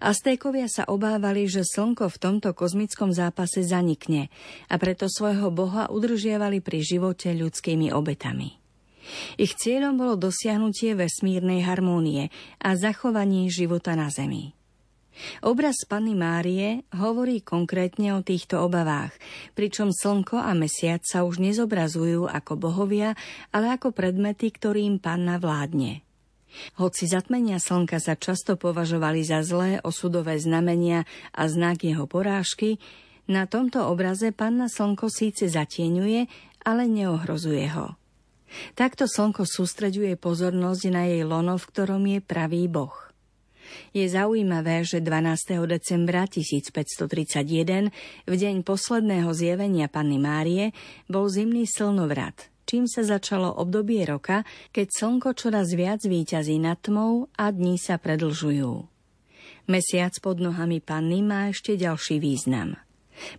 Aztékovia 0.02 0.66
sa 0.66 0.88
obávali, 0.88 1.46
že 1.46 1.66
slnko 1.66 2.10
v 2.10 2.20
tomto 2.20 2.50
kozmickom 2.56 3.14
zápase 3.14 3.62
zanikne 3.62 4.32
a 4.66 4.74
preto 4.76 5.06
svojho 5.06 5.52
boha 5.52 5.88
udržiavali 5.88 6.62
pri 6.62 6.82
živote 6.82 7.30
ľudskými 7.34 7.94
obetami. 7.94 8.60
Ich 9.40 9.58
cieľom 9.58 9.98
bolo 9.98 10.14
dosiahnutie 10.14 10.94
vesmírnej 10.94 11.66
harmónie 11.66 12.30
a 12.62 12.78
zachovanie 12.78 13.50
života 13.50 13.98
na 13.98 14.06
Zemi. 14.12 14.54
Obraz 15.44 15.84
Panny 15.84 16.16
Márie 16.16 16.86
hovorí 16.96 17.44
konkrétne 17.44 18.16
o 18.16 18.24
týchto 18.24 18.64
obavách, 18.64 19.12
pričom 19.52 19.92
slnko 19.92 20.40
a 20.40 20.56
mesiac 20.56 21.04
sa 21.04 21.28
už 21.28 21.42
nezobrazujú 21.42 22.24
ako 22.24 22.52
bohovia, 22.56 23.12
ale 23.52 23.76
ako 23.76 23.92
predmety, 23.92 24.48
ktorým 24.48 24.96
panna 24.96 25.36
vládne. 25.36 26.00
Hoci 26.78 27.06
zatmenia 27.06 27.62
slnka 27.62 27.98
sa 28.02 28.18
často 28.18 28.58
považovali 28.58 29.22
za 29.22 29.42
zlé 29.46 29.78
osudové 29.82 30.38
znamenia 30.38 31.06
a 31.30 31.46
znak 31.46 31.86
jeho 31.86 32.04
porážky, 32.10 32.82
na 33.30 33.46
tomto 33.46 33.86
obraze 33.86 34.34
panna 34.34 34.66
slnko 34.66 35.06
síce 35.06 35.46
zatieňuje, 35.46 36.26
ale 36.66 36.90
neohrozuje 36.90 37.66
ho. 37.78 37.94
Takto 38.74 39.06
slnko 39.06 39.46
sústreďuje 39.46 40.18
pozornosť 40.18 40.82
na 40.90 41.06
jej 41.06 41.22
lono, 41.22 41.54
v 41.54 41.68
ktorom 41.70 42.02
je 42.10 42.18
pravý 42.18 42.66
boh. 42.66 43.10
Je 43.94 44.02
zaujímavé, 44.02 44.82
že 44.82 44.98
12. 44.98 45.62
decembra 45.70 46.26
1531, 46.26 47.94
v 48.26 48.34
deň 48.34 48.66
posledného 48.66 49.30
zjavenia 49.30 49.86
Panny 49.86 50.18
Márie, 50.18 50.74
bol 51.06 51.30
zimný 51.30 51.70
slnovrat, 51.70 52.50
čím 52.70 52.86
sa 52.86 53.02
začalo 53.02 53.50
obdobie 53.58 54.06
roka, 54.06 54.46
keď 54.70 54.86
slnko 54.94 55.34
čoraz 55.34 55.74
viac 55.74 56.06
výťazí 56.06 56.62
nad 56.62 56.78
tmou 56.78 57.26
a 57.34 57.50
dní 57.50 57.74
sa 57.74 57.98
predlžujú. 57.98 58.86
Mesiac 59.66 60.14
pod 60.22 60.38
nohami 60.38 60.78
panny 60.78 61.18
má 61.18 61.50
ešte 61.50 61.74
ďalší 61.74 62.22
význam. 62.22 62.78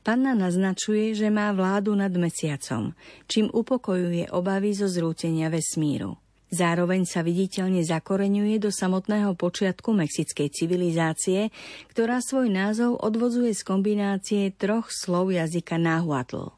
Panna 0.04 0.36
naznačuje, 0.36 1.16
že 1.16 1.32
má 1.32 1.56
vládu 1.56 1.96
nad 1.96 2.12
mesiacom, 2.12 2.92
čím 3.32 3.48
upokojuje 3.48 4.36
obavy 4.36 4.76
zo 4.76 4.92
zrútenia 4.92 5.48
vesmíru. 5.48 6.20
Zároveň 6.52 7.08
sa 7.08 7.24
viditeľne 7.24 7.80
zakoreňuje 7.88 8.60
do 8.60 8.68
samotného 8.68 9.32
počiatku 9.40 9.96
mexickej 9.96 10.52
civilizácie, 10.52 11.48
ktorá 11.96 12.20
svoj 12.20 12.52
názov 12.52 13.00
odvodzuje 13.00 13.56
z 13.56 13.64
kombinácie 13.64 14.44
troch 14.52 14.92
slov 14.92 15.32
jazyka 15.32 15.80
náhuatl. 15.80 16.52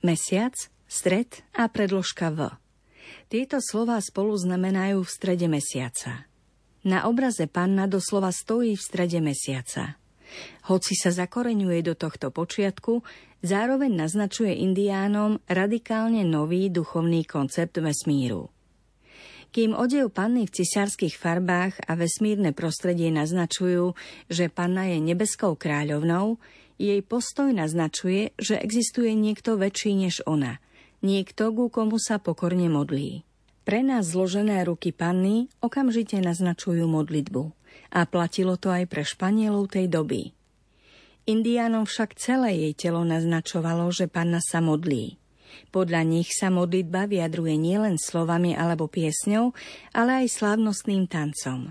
Mesiac, 0.00 0.56
stred 0.92 1.40
a 1.56 1.72
predložka 1.72 2.28
V. 2.36 2.52
Tieto 3.32 3.64
slova 3.64 3.96
spolu 4.04 4.36
znamenajú 4.36 5.00
v 5.00 5.08
strede 5.08 5.48
mesiaca. 5.48 6.28
Na 6.84 7.08
obraze 7.08 7.48
panna 7.48 7.88
doslova 7.88 8.28
stojí 8.28 8.76
v 8.76 8.82
strede 8.84 9.24
mesiaca. 9.24 9.96
Hoci 10.68 10.92
sa 10.92 11.08
zakoreňuje 11.08 11.80
do 11.80 11.94
tohto 11.96 12.28
počiatku, 12.28 13.00
zároveň 13.40 14.04
naznačuje 14.04 14.52
indiánom 14.52 15.40
radikálne 15.48 16.28
nový 16.28 16.68
duchovný 16.68 17.24
koncept 17.24 17.80
vesmíru. 17.80 18.52
Kým 19.52 19.72
odev 19.72 20.12
panny 20.12 20.44
v 20.44 20.60
cisárskych 20.60 21.16
farbách 21.16 21.88
a 21.88 21.96
vesmírne 21.96 22.52
prostredie 22.52 23.08
naznačujú, 23.08 23.96
že 24.28 24.52
panna 24.52 24.88
je 24.92 25.00
nebeskou 25.00 25.56
kráľovnou, 25.56 26.36
jej 26.80 27.00
postoj 27.04 27.52
naznačuje, 27.52 28.32
že 28.40 28.60
existuje 28.60 29.12
niekto 29.16 29.56
väčší 29.56 29.96
než 29.96 30.20
ona– 30.28 30.60
niekto, 31.02 31.50
ku 31.52 31.68
komu 31.68 31.98
sa 31.98 32.22
pokorne 32.22 32.70
modlí. 32.70 33.26
Pre 33.62 33.78
nás 33.78 34.10
zložené 34.10 34.66
ruky 34.66 34.90
panny 34.90 35.46
okamžite 35.62 36.18
naznačujú 36.18 36.82
modlitbu 36.90 37.54
a 37.94 38.02
platilo 38.10 38.58
to 38.58 38.74
aj 38.74 38.90
pre 38.90 39.06
Španielov 39.06 39.70
tej 39.70 39.86
doby. 39.86 40.34
Indiánom 41.30 41.86
však 41.86 42.18
celé 42.18 42.58
jej 42.58 42.74
telo 42.74 43.06
naznačovalo, 43.06 43.86
že 43.94 44.10
panna 44.10 44.42
sa 44.42 44.58
modlí. 44.58 45.14
Podľa 45.70 46.02
nich 46.02 46.34
sa 46.34 46.50
modlitba 46.50 47.06
vyjadruje 47.06 47.54
nielen 47.54 48.02
slovami 48.02 48.58
alebo 48.58 48.90
piesňou, 48.90 49.54
ale 49.94 50.26
aj 50.26 50.42
slávnostným 50.42 51.06
tancom. 51.06 51.70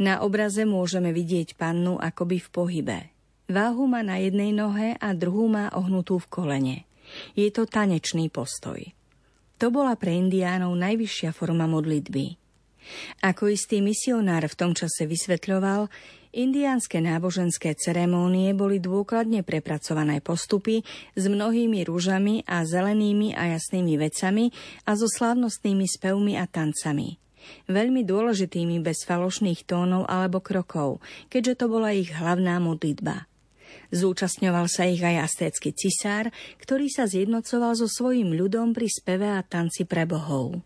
Na 0.00 0.24
obraze 0.24 0.64
môžeme 0.64 1.12
vidieť 1.12 1.60
pannu 1.60 2.00
akoby 2.00 2.40
v 2.40 2.48
pohybe. 2.48 2.98
Váhu 3.44 3.84
má 3.84 4.00
na 4.00 4.16
jednej 4.16 4.56
nohe 4.56 4.96
a 4.96 5.12
druhú 5.12 5.52
má 5.52 5.68
ohnutú 5.76 6.16
v 6.16 6.30
kolene– 6.32 6.76
je 7.36 7.48
to 7.52 7.68
tanečný 7.68 8.28
postoj. 8.32 8.80
To 9.62 9.70
bola 9.70 9.94
pre 9.94 10.12
indiánov 10.12 10.74
najvyššia 10.74 11.30
forma 11.30 11.70
modlitby. 11.70 12.36
Ako 13.24 13.48
istý 13.48 13.80
misionár 13.80 14.44
v 14.44 14.58
tom 14.58 14.72
čase 14.76 15.08
vysvetľoval, 15.08 15.88
indiánske 16.36 17.00
náboženské 17.00 17.72
ceremónie 17.78 18.52
boli 18.52 18.82
dôkladne 18.82 19.40
prepracované 19.40 20.20
postupy 20.20 20.84
s 21.16 21.24
mnohými 21.24 21.80
rúžami 21.86 22.44
a 22.44 22.66
zelenými 22.66 23.32
a 23.32 23.56
jasnými 23.56 23.94
vecami 23.96 24.52
a 24.84 24.98
so 24.98 25.08
slávnostnými 25.08 25.86
spevmi 25.88 26.36
a 26.36 26.44
tancami. 26.44 27.16
Veľmi 27.68 28.04
dôležitými 28.04 28.80
bez 28.80 29.04
falošných 29.04 29.68
tónov 29.68 30.08
alebo 30.08 30.40
krokov, 30.40 31.00
keďže 31.28 31.64
to 31.64 31.66
bola 31.68 31.92
ich 31.92 32.12
hlavná 32.12 32.60
modlitba– 32.60 33.24
Zúčastňoval 33.94 34.66
sa 34.66 34.90
ich 34.90 34.98
aj 34.98 35.22
astécky 35.22 35.70
cisár, 35.70 36.34
ktorý 36.58 36.90
sa 36.90 37.06
zjednocoval 37.06 37.78
so 37.78 37.86
svojím 37.86 38.34
ľudom 38.34 38.74
pri 38.74 38.90
speve 38.90 39.30
a 39.30 39.38
tanci 39.46 39.86
pre 39.86 40.02
bohov. 40.02 40.58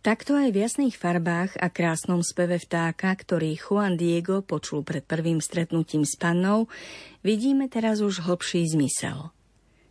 Takto 0.00 0.32
aj 0.32 0.48
v 0.56 0.64
jasných 0.64 0.96
farbách 0.96 1.60
a 1.60 1.68
krásnom 1.68 2.24
speve 2.24 2.56
vtáka, 2.56 3.12
ktorý 3.12 3.60
Juan 3.60 4.00
Diego 4.00 4.40
počul 4.40 4.80
pred 4.80 5.04
prvým 5.04 5.44
stretnutím 5.44 6.08
s 6.08 6.16
pannou, 6.16 6.72
vidíme 7.20 7.68
teraz 7.68 8.00
už 8.00 8.24
hlbší 8.24 8.64
zmysel. 8.72 9.28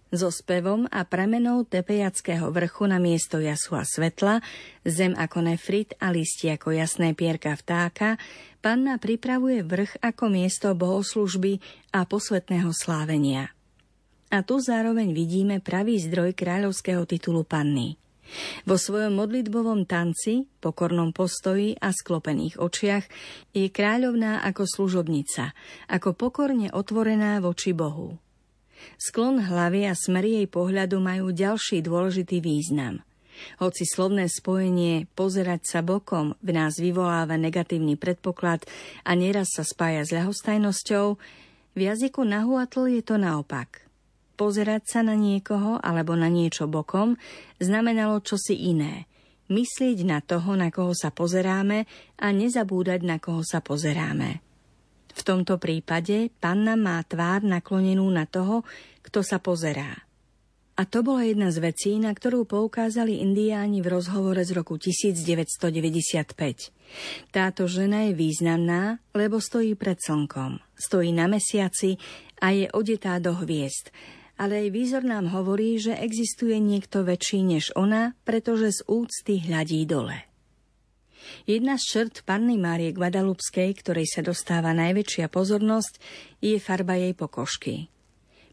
So 0.09 0.33
spevom 0.33 0.89
a 0.89 1.05
premenou 1.05 1.65
tepejackého 1.65 2.49
vrchu 2.49 2.89
na 2.89 2.97
miesto 2.97 3.37
jasu 3.37 3.77
a 3.77 3.85
svetla, 3.85 4.41
zem 4.85 5.13
ako 5.13 5.45
nefrit 5.45 5.93
a 6.01 6.09
listi 6.09 6.49
ako 6.49 6.73
jasné 6.73 7.13
pierka 7.13 7.53
vtáka, 7.53 8.17
panna 8.61 8.97
pripravuje 8.97 9.61
vrch 9.65 10.01
ako 10.01 10.25
miesto 10.29 10.73
bohoslužby 10.73 11.61
a 11.93 12.05
posvetného 12.05 12.73
slávenia. 12.73 13.53
A 14.29 14.45
tu 14.45 14.61
zároveň 14.61 15.09
vidíme 15.09 15.57
pravý 15.57 15.97
zdroj 15.97 16.37
kráľovského 16.37 17.01
titulu 17.09 17.41
panny. 17.41 17.97
Vo 18.69 18.77
svojom 18.77 19.17
modlitbovom 19.17 19.89
tanci, 19.89 20.45
pokornom 20.61 21.09
postoji 21.09 21.73
a 21.81 21.89
sklopených 21.89 22.61
očiach 22.61 23.05
je 23.57 23.73
kráľovná 23.73 24.45
ako 24.45 24.69
služobnica, 24.69 25.57
ako 25.89 26.13
pokorne 26.13 26.69
otvorená 26.69 27.41
voči 27.41 27.73
Bohu. 27.73 28.28
Sklon 28.99 29.45
hlavy 29.47 29.87
a 29.87 29.93
smery 29.95 30.43
jej 30.43 30.47
pohľadu 30.47 30.99
majú 30.99 31.31
ďalší 31.31 31.83
dôležitý 31.85 32.43
význam. 32.43 33.03
Hoci 33.63 33.87
slovné 33.87 34.27
spojenie 34.27 35.07
pozerať 35.15 35.61
sa 35.63 35.79
bokom 35.79 36.35
v 36.43 36.49
nás 36.51 36.75
vyvoláva 36.75 37.39
negatívny 37.39 37.95
predpoklad 37.95 38.67
a 39.07 39.15
nieraz 39.15 39.55
sa 39.55 39.63
spája 39.63 40.03
s 40.03 40.11
ľahostajnosťou, 40.11 41.05
v 41.77 41.79
jazyku 41.79 42.27
nahuatl 42.27 42.91
je 42.91 43.01
to 43.05 43.15
naopak. 43.15 43.87
Pozerať 44.35 44.83
sa 44.87 44.99
na 45.03 45.15
niekoho 45.15 45.79
alebo 45.79 46.15
na 46.15 46.27
niečo 46.31 46.67
bokom 46.67 47.19
znamenalo 47.59 48.23
čosi 48.23 48.55
iné. 48.71 49.07
Myslieť 49.49 50.05
na 50.05 50.19
toho, 50.21 50.53
na 50.59 50.69
koho 50.69 50.93
sa 50.93 51.09
pozeráme 51.09 51.89
a 52.19 52.27
nezabúdať, 52.29 53.01
na 53.01 53.17
koho 53.17 53.41
sa 53.41 53.63
pozeráme. 53.63 54.48
V 55.19 55.27
tomto 55.27 55.59
prípade 55.59 56.31
panna 56.39 56.79
má 56.79 57.03
tvár 57.03 57.43
naklonenú 57.43 58.07
na 58.07 58.23
toho, 58.23 58.63
kto 59.03 59.19
sa 59.19 59.43
pozerá. 59.43 60.07
A 60.79 60.87
to 60.87 61.03
bola 61.03 61.27
jedna 61.27 61.51
z 61.51 61.59
vecí, 61.59 61.99
na 61.99 62.15
ktorú 62.15 62.47
poukázali 62.47 63.19
indiáni 63.19 63.83
v 63.83 63.99
rozhovore 63.99 64.39
z 64.47 64.55
roku 64.55 64.79
1995. 64.79 66.71
Táto 67.35 67.67
žena 67.67 68.07
je 68.07 68.15
významná, 68.15 69.03
lebo 69.11 69.43
stojí 69.43 69.75
pred 69.75 69.99
slnkom, 69.99 70.63
stojí 70.79 71.11
na 71.11 71.27
mesiaci 71.27 71.99
a 72.39 72.55
je 72.55 72.71
odetá 72.71 73.19
do 73.19 73.35
hviezd, 73.43 73.91
ale 74.39 74.63
jej 74.63 74.71
výzor 74.71 75.03
nám 75.03 75.35
hovorí, 75.35 75.83
že 75.83 75.99
existuje 75.99 76.55
niekto 76.63 77.03
väčší 77.03 77.43
než 77.43 77.75
ona, 77.75 78.15
pretože 78.23 78.79
z 78.79 78.87
úcty 78.87 79.43
hľadí 79.43 79.83
dole. 79.83 80.28
Jedna 81.49 81.79
z 81.79 81.83
črt 81.85 82.27
panny 82.27 82.55
Márie 82.59 82.93
Guadalupskej, 82.93 83.73
ktorej 83.79 84.07
sa 84.09 84.21
dostáva 84.21 84.75
najväčšia 84.75 85.27
pozornosť, 85.27 85.97
je 86.43 86.57
farba 86.61 86.95
jej 86.97 87.13
pokožky. 87.17 87.87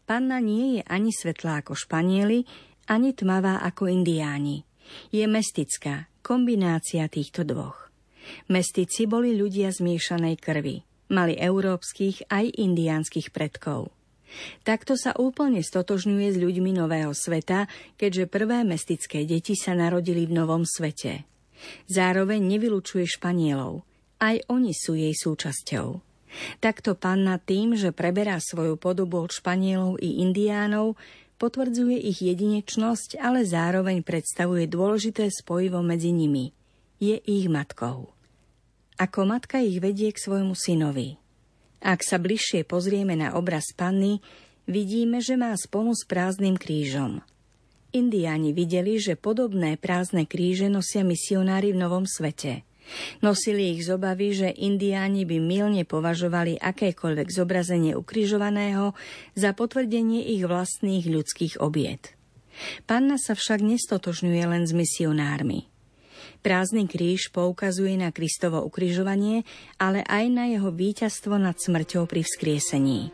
Panna 0.07 0.39
nie 0.39 0.79
je 0.79 0.81
ani 0.87 1.11
svetlá 1.11 1.59
ako 1.61 1.75
Španieli, 1.75 2.47
ani 2.87 3.11
tmavá 3.11 3.59
ako 3.61 3.91
Indiáni. 3.91 4.63
Je 5.11 5.27
mestická, 5.27 6.07
kombinácia 6.23 7.05
týchto 7.11 7.43
dvoch. 7.43 7.91
Mestici 8.47 9.07
boli 9.07 9.35
ľudia 9.35 9.71
zmiešanej 9.71 10.35
krvi. 10.39 10.83
Mali 11.07 11.39
európskych 11.39 12.27
aj 12.27 12.51
indiánskych 12.59 13.31
predkov. 13.31 13.95
Takto 14.67 14.99
sa 14.99 15.15
úplne 15.15 15.63
stotožňuje 15.63 16.35
s 16.35 16.37
ľuďmi 16.39 16.75
Nového 16.75 17.15
sveta, 17.15 17.71
keďže 17.95 18.27
prvé 18.27 18.67
mestické 18.67 19.23
deti 19.23 19.55
sa 19.55 19.71
narodili 19.71 20.27
v 20.27 20.35
Novom 20.35 20.67
svete. 20.67 21.23
Zároveň 21.89 22.43
nevylučuje 22.43 23.05
Španielov. 23.07 23.83
Aj 24.17 24.37
oni 24.49 24.73
sú 24.73 24.97
jej 24.97 25.13
súčasťou. 25.13 26.01
Takto 26.59 26.97
panna 26.97 27.39
tým, 27.39 27.77
že 27.77 27.95
preberá 27.95 28.37
svoju 28.41 28.75
podobu 28.75 29.23
od 29.23 29.31
Španielov 29.31 30.01
i 30.01 30.21
Indiánov, 30.21 30.97
potvrdzuje 31.37 31.97
ich 32.01 32.19
jedinečnosť, 32.25 33.21
ale 33.21 33.45
zároveň 33.45 34.01
predstavuje 34.01 34.65
dôležité 34.65 35.29
spojivo 35.29 35.85
medzi 35.85 36.09
nimi. 36.09 36.51
Je 36.97 37.21
ich 37.21 37.45
matkou. 37.45 38.09
Ako 38.97 39.29
matka 39.29 39.61
ich 39.61 39.77
vedie 39.77 40.09
k 40.09 40.17
svojmu 40.17 40.57
synovi. 40.57 41.21
Ak 41.77 42.01
sa 42.01 42.17
bližšie 42.17 42.65
pozrieme 42.65 43.13
na 43.13 43.37
obraz 43.37 43.69
panny, 43.77 44.17
vidíme, 44.65 45.21
že 45.21 45.37
má 45.37 45.53
sponu 45.53 45.93
s 45.93 46.01
prázdnym 46.09 46.57
krížom– 46.57 47.21
Indiáni 47.95 48.51
videli, 48.51 48.99
že 48.99 49.15
podobné 49.15 49.79
prázdne 49.79 50.27
kríže 50.27 50.67
nosia 50.67 51.07
misionári 51.07 51.71
v 51.71 51.79
Novom 51.79 52.03
svete. 52.03 52.67
Nosili 53.19 53.75
ich 53.75 53.83
z 53.83 53.99
obavy, 53.99 54.31
že 54.31 54.49
indiáni 54.51 55.27
by 55.27 55.37
milne 55.43 55.83
považovali 55.83 56.55
akékoľvek 56.55 57.27
zobrazenie 57.27 57.93
ukrižovaného 57.99 58.95
za 59.35 59.51
potvrdenie 59.51 60.23
ich 60.35 60.47
vlastných 60.47 61.03
ľudských 61.07 61.59
obiet. 61.59 62.15
Panna 62.87 63.19
sa 63.19 63.35
však 63.35 63.59
nestotožňuje 63.59 64.43
len 64.47 64.63
s 64.65 64.73
misionármi. 64.73 65.67
Prázdny 66.41 66.87
kríž 66.87 67.33
poukazuje 67.35 67.99
na 67.99 68.13
Kristovo 68.15 68.63
ukrižovanie, 68.63 69.43
ale 69.81 70.05
aj 70.07 70.25
na 70.31 70.45
jeho 70.47 70.71
víťazstvo 70.71 71.35
nad 71.35 71.59
smrťou 71.59 72.07
pri 72.07 72.23
vzkriesení. 72.23 73.11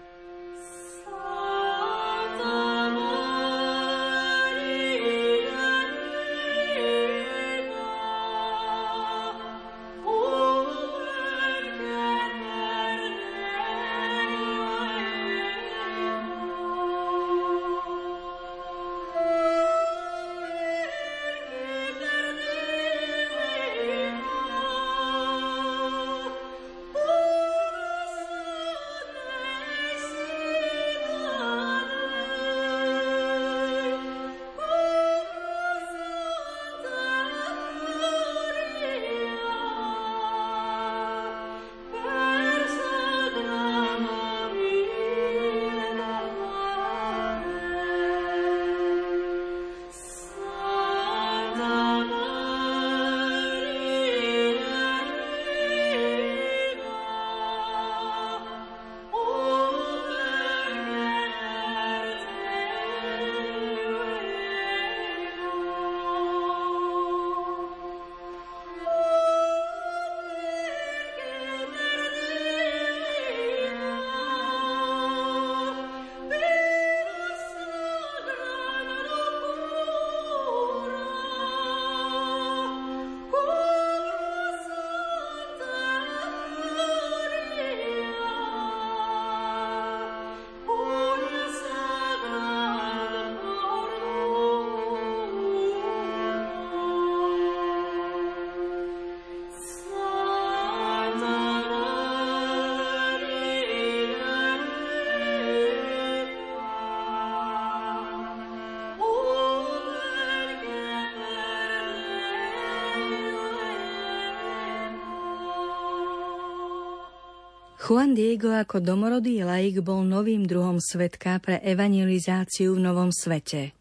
Juan 117.83 118.15
Diego 118.15 118.55
ako 118.55 118.79
domorodý 118.79 119.43
laik 119.43 119.83
bol 119.83 120.07
novým 120.07 120.47
druhom 120.47 120.79
svetka 120.79 121.35
pre 121.43 121.59
evangelizáciu 121.59 122.79
v 122.79 122.79
Novom 122.79 123.11
svete. 123.11 123.75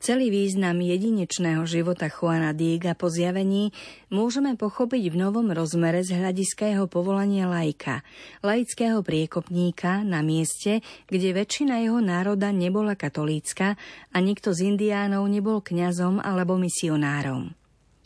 Celý 0.00 0.32
význam 0.32 0.80
jedinečného 0.80 1.60
života 1.68 2.08
Juana 2.08 2.56
Diega 2.56 2.96
po 2.96 3.12
zjavení 3.12 3.68
môžeme 4.08 4.56
pochopiť 4.56 5.12
v 5.12 5.20
novom 5.20 5.52
rozmere 5.52 6.00
z 6.00 6.16
hľadiska 6.16 6.72
jeho 6.72 6.88
povolania 6.88 7.44
lajka, 7.44 8.00
laického 8.40 9.04
priekopníka 9.04 10.00
na 10.08 10.24
mieste, 10.24 10.80
kde 11.12 11.36
väčšina 11.36 11.84
jeho 11.84 12.00
národa 12.00 12.48
nebola 12.48 12.96
katolícka 12.96 13.76
a 14.08 14.16
nikto 14.24 14.56
z 14.56 14.72
indiánov 14.72 15.28
nebol 15.28 15.60
kňazom 15.60 16.16
alebo 16.16 16.56
misionárom. 16.56 17.52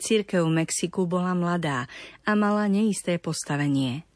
Církev 0.03 0.42
v 0.42 0.66
Mexiku 0.66 1.07
bola 1.07 1.31
mladá 1.38 1.87
a 2.27 2.35
mala 2.35 2.66
neisté 2.66 3.22
postavenie. 3.22 4.08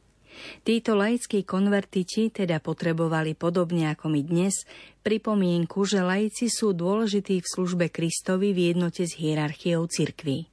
Títo 0.62 0.94
laickí 0.94 1.42
konvertiti 1.42 2.30
teda 2.30 2.62
potrebovali 2.62 3.34
podobne 3.34 3.90
ako 3.90 4.10
my 4.10 4.20
dnes 4.22 4.62
pripomienku, 5.02 5.82
že 5.82 6.02
laici 6.02 6.46
sú 6.46 6.70
dôležití 6.74 7.42
v 7.42 7.50
službe 7.50 7.86
Kristovi 7.90 8.54
v 8.54 8.74
jednote 8.74 9.02
s 9.06 9.18
hierarchiou 9.18 9.84
cirkvy. 9.90 10.46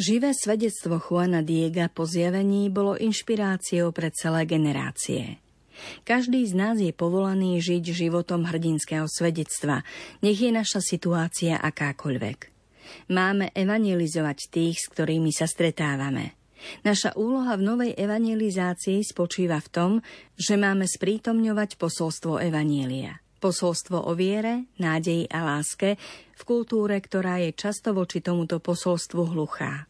Živé 0.00 0.32
svedectvo 0.32 0.96
Juana 0.96 1.44
Diega 1.44 1.92
po 1.92 2.08
zjavení 2.08 2.72
bolo 2.72 2.96
inšpiráciou 2.96 3.92
pre 3.92 4.08
celé 4.08 4.48
generácie. 4.48 5.36
Každý 6.08 6.40
z 6.48 6.54
nás 6.56 6.80
je 6.80 6.88
povolaný 6.96 7.60
žiť 7.60 7.92
životom 7.92 8.48
hrdinského 8.48 9.04
svedectva, 9.04 9.84
nech 10.24 10.40
je 10.40 10.48
naša 10.48 10.80
situácia 10.80 11.60
akákoľvek. 11.60 12.38
Máme 13.12 13.52
evangelizovať 13.52 14.38
tých, 14.48 14.80
s 14.80 14.86
ktorými 14.88 15.28
sa 15.36 15.44
stretávame– 15.44 16.32
Naša 16.82 17.14
úloha 17.18 17.54
v 17.58 17.66
novej 17.66 17.92
evangelizácii 17.96 19.02
spočíva 19.02 19.58
v 19.62 19.68
tom, 19.72 19.92
že 20.38 20.54
máme 20.58 20.84
sprítomňovať 20.84 21.80
posolstvo 21.80 22.38
evanielia. 22.40 23.18
Posolstvo 23.36 24.08
o 24.08 24.12
viere, 24.16 24.66
nádeji 24.80 25.28
a 25.28 25.44
láske 25.44 26.00
v 26.36 26.42
kultúre, 26.42 26.96
ktorá 26.98 27.38
je 27.40 27.52
často 27.52 27.92
voči 27.92 28.24
tomuto 28.24 28.58
posolstvu 28.58 29.36
hluchá. 29.36 29.86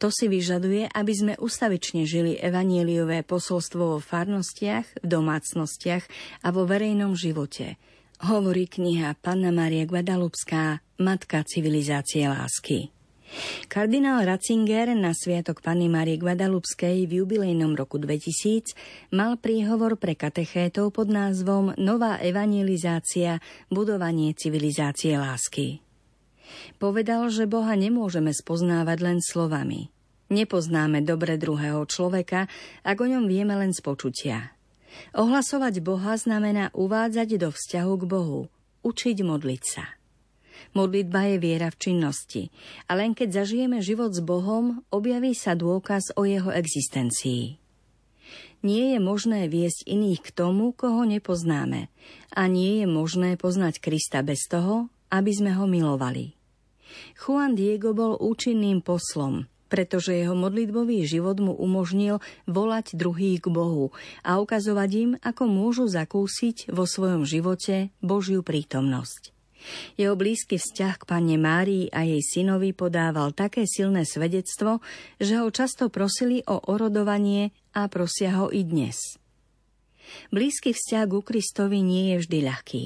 To 0.00 0.08
si 0.08 0.30
vyžaduje, 0.30 0.88
aby 0.88 1.12
sme 1.12 1.34
ustavične 1.36 2.08
žili 2.08 2.38
evanieliové 2.40 3.26
posolstvo 3.26 3.98
vo 3.98 4.00
farnostiach, 4.00 5.04
v 5.04 5.06
domácnostiach 5.06 6.04
a 6.40 6.48
vo 6.48 6.64
verejnom 6.64 7.12
živote, 7.12 7.76
hovorí 8.24 8.64
kniha 8.64 9.12
Panna 9.20 9.52
Maria 9.52 9.84
Guadalupská, 9.84 10.80
Matka 10.96 11.44
civilizácie 11.44 12.24
lásky. 12.24 12.95
Kardinál 13.66 14.24
Ratzinger 14.24 14.92
na 14.94 15.12
sviatok 15.12 15.60
Panny 15.60 15.88
Marie 15.90 16.20
Guadalupskej 16.20 17.04
v 17.04 17.24
jubilejnom 17.24 17.74
roku 17.74 17.98
2000 17.98 18.76
mal 19.12 19.36
príhovor 19.36 19.98
pre 20.00 20.14
katechétov 20.14 20.94
pod 20.94 21.08
názvom 21.10 21.74
Nová 21.76 22.20
evangelizácia– 22.22 23.42
budovanie 23.76 24.32
civilizácie 24.32 25.18
lásky. 25.18 25.82
Povedal, 26.78 27.26
že 27.32 27.50
Boha 27.50 27.74
nemôžeme 27.74 28.30
spoznávať 28.30 28.98
len 29.02 29.18
slovami. 29.18 29.90
Nepoznáme 30.26 31.06
dobre 31.06 31.38
druhého 31.38 31.86
človeka, 31.86 32.50
ak 32.82 32.96
o 32.98 33.06
ňom 33.06 33.30
vieme 33.30 33.54
len 33.54 33.70
z 33.70 33.80
počutia. 33.82 34.54
Ohlasovať 35.14 35.84
Boha 35.84 36.16
znamená 36.16 36.72
uvádzať 36.72 37.38
do 37.38 37.48
vzťahu 37.52 37.94
k 38.00 38.04
Bohu, 38.08 38.40
učiť 38.82 39.16
modliť 39.22 39.62
sa. 39.62 39.95
Modlitba 40.76 41.24
je 41.32 41.36
viera 41.40 41.72
v 41.72 41.80
činnosti. 41.80 42.52
A 42.84 43.00
len 43.00 43.16
keď 43.16 43.40
zažijeme 43.40 43.80
život 43.80 44.12
s 44.12 44.20
Bohom, 44.20 44.84
objaví 44.92 45.32
sa 45.32 45.56
dôkaz 45.56 46.12
o 46.20 46.28
jeho 46.28 46.52
existencii. 46.52 47.56
Nie 48.60 48.92
je 48.92 49.00
možné 49.00 49.48
viesť 49.48 49.88
iných 49.88 50.20
k 50.20 50.30
tomu, 50.36 50.76
koho 50.76 51.08
nepoznáme. 51.08 51.88
A 52.36 52.42
nie 52.44 52.84
je 52.84 52.86
možné 52.88 53.40
poznať 53.40 53.80
Krista 53.80 54.20
bez 54.20 54.44
toho, 54.52 54.92
aby 55.08 55.32
sme 55.32 55.56
ho 55.56 55.64
milovali. 55.64 56.36
Juan 57.16 57.56
Diego 57.56 57.96
bol 57.96 58.20
účinným 58.20 58.84
poslom, 58.84 59.48
pretože 59.72 60.12
jeho 60.12 60.36
modlitbový 60.36 61.08
život 61.08 61.40
mu 61.40 61.56
umožnil 61.56 62.20
volať 62.44 63.00
druhých 63.00 63.44
k 63.44 63.48
Bohu 63.48 63.96
a 64.20 64.44
ukazovať 64.44 64.90
im, 64.92 65.10
ako 65.24 65.48
môžu 65.48 65.84
zakúsiť 65.88 66.68
vo 66.68 66.84
svojom 66.84 67.24
živote 67.24 67.96
Božiu 68.04 68.44
prítomnosť. 68.44 69.35
Jeho 69.94 70.18
blízky 70.18 70.58
vzťah 70.58 70.94
k 71.00 71.08
panne 71.08 71.36
Márii 71.40 71.90
a 71.90 72.04
jej 72.04 72.22
synovi 72.22 72.74
podával 72.74 73.32
také 73.32 73.64
silné 73.64 74.04
svedectvo, 74.04 74.84
že 75.22 75.40
ho 75.40 75.48
často 75.50 75.88
prosili 75.88 76.42
o 76.46 76.58
orodovanie 76.70 77.54
a 77.72 77.86
prosia 77.86 78.34
ho 78.42 78.50
i 78.50 78.66
dnes. 78.66 79.18
Blízky 80.30 80.74
vzťah 80.74 81.06
ku 81.10 81.20
Kristovi 81.22 81.82
nie 81.82 82.14
je 82.14 82.16
vždy 82.22 82.38
ľahký. 82.46 82.84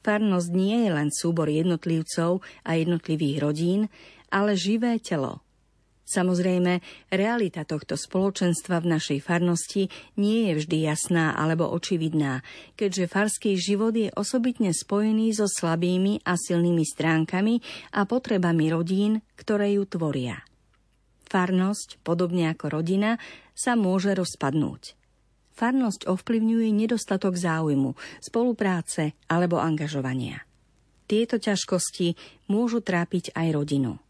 Farnosť 0.00 0.50
nie 0.56 0.88
je 0.88 0.90
len 0.96 1.08
súbor 1.12 1.46
jednotlivcov 1.52 2.40
a 2.64 2.70
jednotlivých 2.74 3.36
rodín, 3.38 3.80
ale 4.32 4.56
živé 4.56 4.96
telo– 5.02 5.44
Samozrejme, 6.10 6.82
realita 7.14 7.62
tohto 7.62 7.94
spoločenstva 7.94 8.82
v 8.82 8.98
našej 8.98 9.18
farnosti 9.22 9.86
nie 10.18 10.50
je 10.50 10.58
vždy 10.58 10.78
jasná 10.90 11.38
alebo 11.38 11.70
očividná, 11.70 12.42
keďže 12.74 13.06
farský 13.06 13.54
život 13.54 13.94
je 13.94 14.10
osobitne 14.18 14.74
spojený 14.74 15.30
so 15.38 15.46
slabými 15.46 16.26
a 16.26 16.34
silnými 16.34 16.82
stránkami 16.82 17.62
a 17.94 18.10
potrebami 18.10 18.74
rodín, 18.74 19.22
ktoré 19.38 19.78
ju 19.78 19.86
tvoria. 19.86 20.42
Farnosť, 21.30 22.02
podobne 22.02 22.50
ako 22.50 22.82
rodina, 22.82 23.14
sa 23.54 23.78
môže 23.78 24.10
rozpadnúť. 24.10 24.98
Farnosť 25.54 26.10
ovplyvňuje 26.10 26.74
nedostatok 26.74 27.38
záujmu, 27.38 27.94
spolupráce 28.18 29.14
alebo 29.30 29.62
angažovania. 29.62 30.42
Tieto 31.06 31.38
ťažkosti 31.38 32.18
môžu 32.50 32.82
trápiť 32.82 33.30
aj 33.38 33.46
rodinu. 33.54 34.02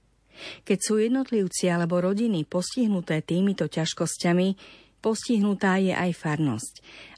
Keď 0.62 0.78
sú 0.80 1.00
jednotlivci 1.00 1.70
alebo 1.70 2.00
rodiny 2.00 2.44
postihnuté 2.44 3.20
týmito 3.24 3.66
ťažkosťami, 3.70 4.48
postihnutá 5.00 5.80
je 5.80 5.96
aj 5.96 6.10
farnosť. 6.12 6.74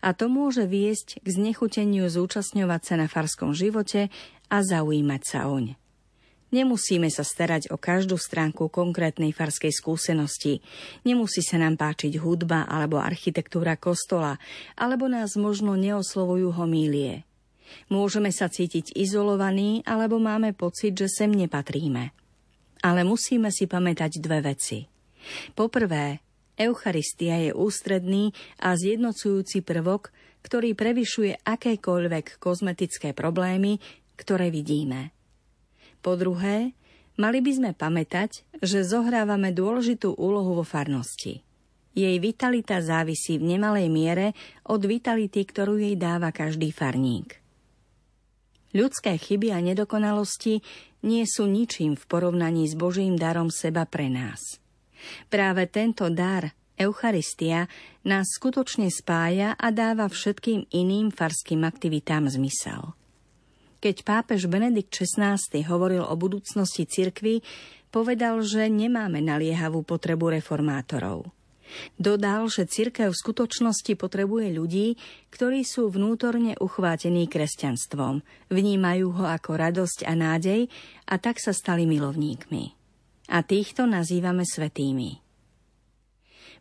A 0.07 0.15
to 0.15 0.31
môže 0.31 0.65
viesť 0.71 1.19
k 1.21 1.27
znechuteniu 1.29 2.07
zúčastňovať 2.07 2.83
sa 2.83 2.95
na 2.99 3.07
farskom 3.11 3.53
živote 3.53 4.09
a 4.49 4.57
zaujímať 4.63 5.23
sa 5.27 5.51
oň. 5.51 5.75
Nemusíme 6.53 7.09
sa 7.09 7.25
starať 7.25 7.73
o 7.73 7.81
každú 7.81 8.21
stránku 8.21 8.69
konkrétnej 8.69 9.33
farskej 9.33 9.73
skúsenosti. 9.73 10.61
Nemusí 11.01 11.41
sa 11.41 11.57
nám 11.57 11.81
páčiť 11.81 12.21
hudba 12.21 12.69
alebo 12.69 13.01
architektúra 13.01 13.81
kostola, 13.81 14.37
alebo 14.77 15.09
nás 15.09 15.33
možno 15.41 15.81
neoslovujú 15.81 16.53
homílie. 16.53 17.25
Môžeme 17.89 18.29
sa 18.29 18.53
cítiť 18.53 18.93
izolovaní, 18.93 19.81
alebo 19.89 20.21
máme 20.21 20.53
pocit, 20.53 20.93
že 20.93 21.09
sem 21.09 21.33
nepatríme. 21.33 22.13
Ale 22.83 23.07
musíme 23.07 23.55
si 23.55 23.71
pamätať 23.71 24.19
dve 24.19 24.43
veci. 24.43 24.85
Poprvé, 25.55 26.19
Eucharistia 26.59 27.39
je 27.39 27.51
ústredný 27.55 28.35
a 28.61 28.75
zjednocujúci 28.75 29.65
prvok, 29.65 30.11
ktorý 30.43 30.75
prevyšuje 30.75 31.47
akékoľvek 31.47 32.43
kozmetické 32.43 33.15
problémy, 33.15 33.79
ktoré 34.19 34.51
vidíme. 34.51 35.15
Po 36.03 36.19
druhé, 36.19 36.75
mali 37.19 37.39
by 37.39 37.53
sme 37.55 37.71
pamätať, 37.73 38.43
že 38.59 38.83
zohrávame 38.83 39.55
dôležitú 39.55 40.19
úlohu 40.19 40.59
vo 40.59 40.67
farnosti. 40.67 41.47
Jej 41.93 42.17
vitalita 42.25 42.81
závisí 42.81 43.37
v 43.37 43.57
nemalej 43.57 43.93
miere 43.93 44.27
od 44.65 44.81
vitality, 44.81 45.45
ktorú 45.45 45.77
jej 45.77 45.95
dáva 45.95 46.33
každý 46.33 46.73
farník. 46.73 47.42
Ľudské 48.73 49.21
chyby 49.21 49.53
a 49.53 49.61
nedokonalosti 49.61 50.65
nie 51.05 51.25
sú 51.29 51.45
ničím 51.45 51.93
v 51.93 52.05
porovnaní 52.09 52.65
s 52.65 52.73
Božím 52.73 53.21
darom 53.21 53.53
seba 53.53 53.85
pre 53.85 54.09
nás. 54.09 54.41
Práve 55.29 55.69
tento 55.69 56.09
dar, 56.09 56.57
Eucharistia, 56.81 57.69
nás 58.09 58.33
skutočne 58.33 58.89
spája 58.89 59.53
a 59.61 59.69
dáva 59.69 60.09
všetkým 60.09 60.73
iným 60.73 61.13
farským 61.13 61.69
aktivitám 61.69 62.33
zmysel. 62.33 62.97
Keď 63.83 64.07
pápež 64.07 64.47
Benedikt 64.47 64.95
XVI 64.95 65.37
hovoril 65.67 66.07
o 66.07 66.15
budúcnosti 66.15 66.87
cirkvy, 66.87 67.43
povedal, 67.93 68.41
že 68.41 68.71
nemáme 68.71 69.21
naliehavú 69.21 69.85
potrebu 69.85 70.39
reformátorov– 70.39 71.29
Dodal, 71.97 72.49
že 72.53 72.69
cirkev 72.69 73.13
v 73.13 73.21
skutočnosti 73.23 73.93
potrebuje 73.97 74.47
ľudí, 74.53 74.89
ktorí 75.33 75.65
sú 75.65 75.89
vnútorne 75.89 76.59
uchvátení 76.61 77.27
kresťanstvom, 77.29 78.21
vnímajú 78.53 79.07
ho 79.17 79.25
ako 79.25 79.51
radosť 79.57 80.05
a 80.05 80.13
nádej 80.13 80.69
a 81.09 81.15
tak 81.17 81.41
sa 81.41 81.57
stali 81.57 81.89
milovníkmi. 81.89 82.65
A 83.33 83.41
týchto 83.41 83.89
nazývame 83.89 84.45
svetými. 84.45 85.23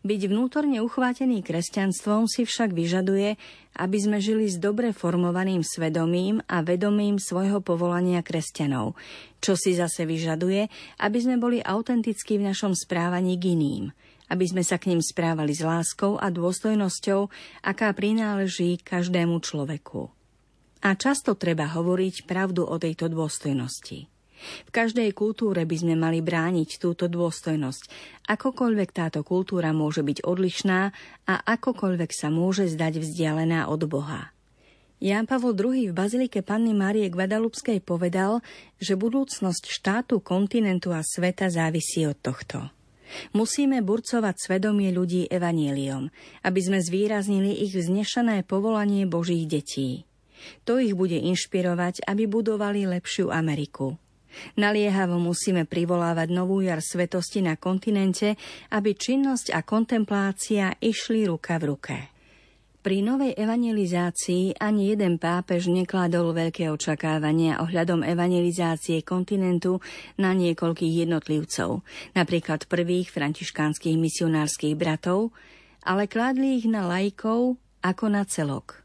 Byť 0.02 0.20
vnútorne 0.26 0.82
uchvátený 0.82 1.46
kresťanstvom 1.46 2.26
si 2.26 2.42
však 2.42 2.74
vyžaduje, 2.74 3.38
aby 3.78 3.98
sme 4.02 4.18
žili 4.18 4.50
s 4.50 4.58
dobre 4.58 4.90
formovaným 4.90 5.62
svedomím 5.62 6.42
a 6.50 6.58
vedomím 6.66 7.22
svojho 7.22 7.62
povolania 7.62 8.18
kresťanov, 8.18 8.98
čo 9.38 9.54
si 9.54 9.78
zase 9.78 10.02
vyžaduje, 10.02 10.66
aby 10.98 11.18
sme 11.22 11.38
boli 11.38 11.62
autentickí 11.62 12.34
v 12.34 12.50
našom 12.50 12.74
správaní 12.74 13.38
k 13.38 13.54
iným– 13.54 13.84
aby 14.32 14.44
sme 14.48 14.64
sa 14.64 14.80
k 14.80 14.96
ním 14.96 15.04
správali 15.04 15.52
s 15.52 15.60
láskou 15.60 16.16
a 16.16 16.32
dôstojnosťou, 16.32 17.28
aká 17.60 17.92
prináleží 17.92 18.80
každému 18.80 19.44
človeku. 19.44 20.08
A 20.80 20.96
často 20.96 21.36
treba 21.36 21.68
hovoriť 21.68 22.24
pravdu 22.24 22.64
o 22.64 22.80
tejto 22.80 23.12
dôstojnosti. 23.12 24.08
V 24.42 24.70
každej 24.74 25.14
kultúre 25.14 25.62
by 25.62 25.76
sme 25.78 25.94
mali 25.94 26.18
brániť 26.18 26.82
túto 26.82 27.06
dôstojnosť. 27.06 27.82
Akokoľvek 28.26 28.90
táto 28.90 29.22
kultúra 29.22 29.70
môže 29.70 30.02
byť 30.02 30.26
odlišná 30.26 30.80
a 31.30 31.34
akokoľvek 31.46 32.10
sa 32.10 32.26
môže 32.32 32.66
zdať 32.66 32.98
vzdialená 32.98 33.70
od 33.70 33.86
Boha. 33.86 34.34
Ján 35.02 35.26
Pavol 35.26 35.54
II 35.58 35.90
v 35.90 35.94
Bazilike 35.94 36.46
Panny 36.46 36.74
Márie 36.74 37.10
Guadalupskej 37.10 37.82
povedal, 37.82 38.38
že 38.78 38.94
budúcnosť 38.94 39.66
štátu, 39.66 40.22
kontinentu 40.22 40.94
a 40.94 41.02
sveta 41.02 41.50
závisí 41.50 42.06
od 42.06 42.18
tohto. 42.22 42.70
Musíme 43.32 43.80
burcovať 43.80 44.34
svedomie 44.38 44.92
ľudí 44.92 45.28
evaníliom, 45.28 46.08
aby 46.44 46.60
sme 46.60 46.78
zvýraznili 46.78 47.64
ich 47.64 47.76
vznešené 47.76 48.44
povolanie 48.44 49.08
Božích 49.08 49.48
detí. 49.48 50.04
To 50.66 50.82
ich 50.82 50.92
bude 50.92 51.16
inšpirovať, 51.16 52.02
aby 52.06 52.26
budovali 52.26 52.86
lepšiu 52.86 53.30
Ameriku. 53.30 53.94
Naliehavo 54.56 55.20
musíme 55.20 55.68
privolávať 55.68 56.28
novú 56.32 56.64
jar 56.64 56.80
svetosti 56.80 57.44
na 57.44 57.60
kontinente, 57.60 58.34
aby 58.72 58.96
činnosť 58.96 59.52
a 59.52 59.60
kontemplácia 59.60 60.72
išli 60.80 61.28
ruka 61.28 61.60
v 61.60 61.64
ruke. 61.68 62.11
Pri 62.82 62.98
novej 62.98 63.38
evangelizácii 63.38 64.58
ani 64.58 64.90
jeden 64.90 65.14
pápež 65.22 65.70
nekladol 65.70 66.34
veľké 66.34 66.66
očakávania 66.66 67.62
ohľadom 67.62 68.02
evangelizácie 68.02 69.06
kontinentu 69.06 69.78
na 70.18 70.34
niekoľkých 70.34 71.06
jednotlivcov, 71.06 71.86
napríklad 72.18 72.66
prvých 72.66 73.14
františkánskych 73.14 73.94
misionárskych 73.94 74.74
bratov, 74.74 75.30
ale 75.86 76.10
kladli 76.10 76.58
ich 76.58 76.66
na 76.66 76.82
lajkov 76.90 77.54
ako 77.86 78.04
na 78.10 78.26
celok. 78.26 78.81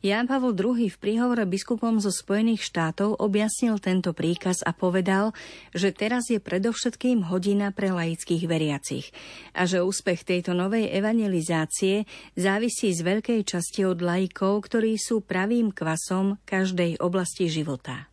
Ján 0.00 0.26
Pavol 0.26 0.56
II 0.56 0.88
v 0.88 0.96
príhovore 1.00 1.44
biskupom 1.44 2.00
zo 2.00 2.08
Spojených 2.08 2.64
štátov 2.64 3.20
objasnil 3.20 3.76
tento 3.78 4.16
príkaz 4.16 4.64
a 4.64 4.72
povedal, 4.72 5.36
že 5.76 5.92
teraz 5.92 6.32
je 6.32 6.40
predovšetkým 6.40 7.28
hodina 7.28 7.70
pre 7.70 7.92
laických 7.92 8.44
veriacich 8.48 9.12
a 9.52 9.68
že 9.68 9.84
úspech 9.84 10.24
tejto 10.24 10.56
novej 10.56 10.88
evangelizácie 10.90 12.08
závisí 12.34 12.90
z 12.96 13.00
veľkej 13.04 13.40
časti 13.44 13.84
od 13.84 14.00
laikov, 14.00 14.66
ktorí 14.66 14.96
sú 14.96 15.22
pravým 15.22 15.70
kvasom 15.70 16.40
každej 16.48 16.98
oblasti 16.98 17.46
života. 17.46 18.10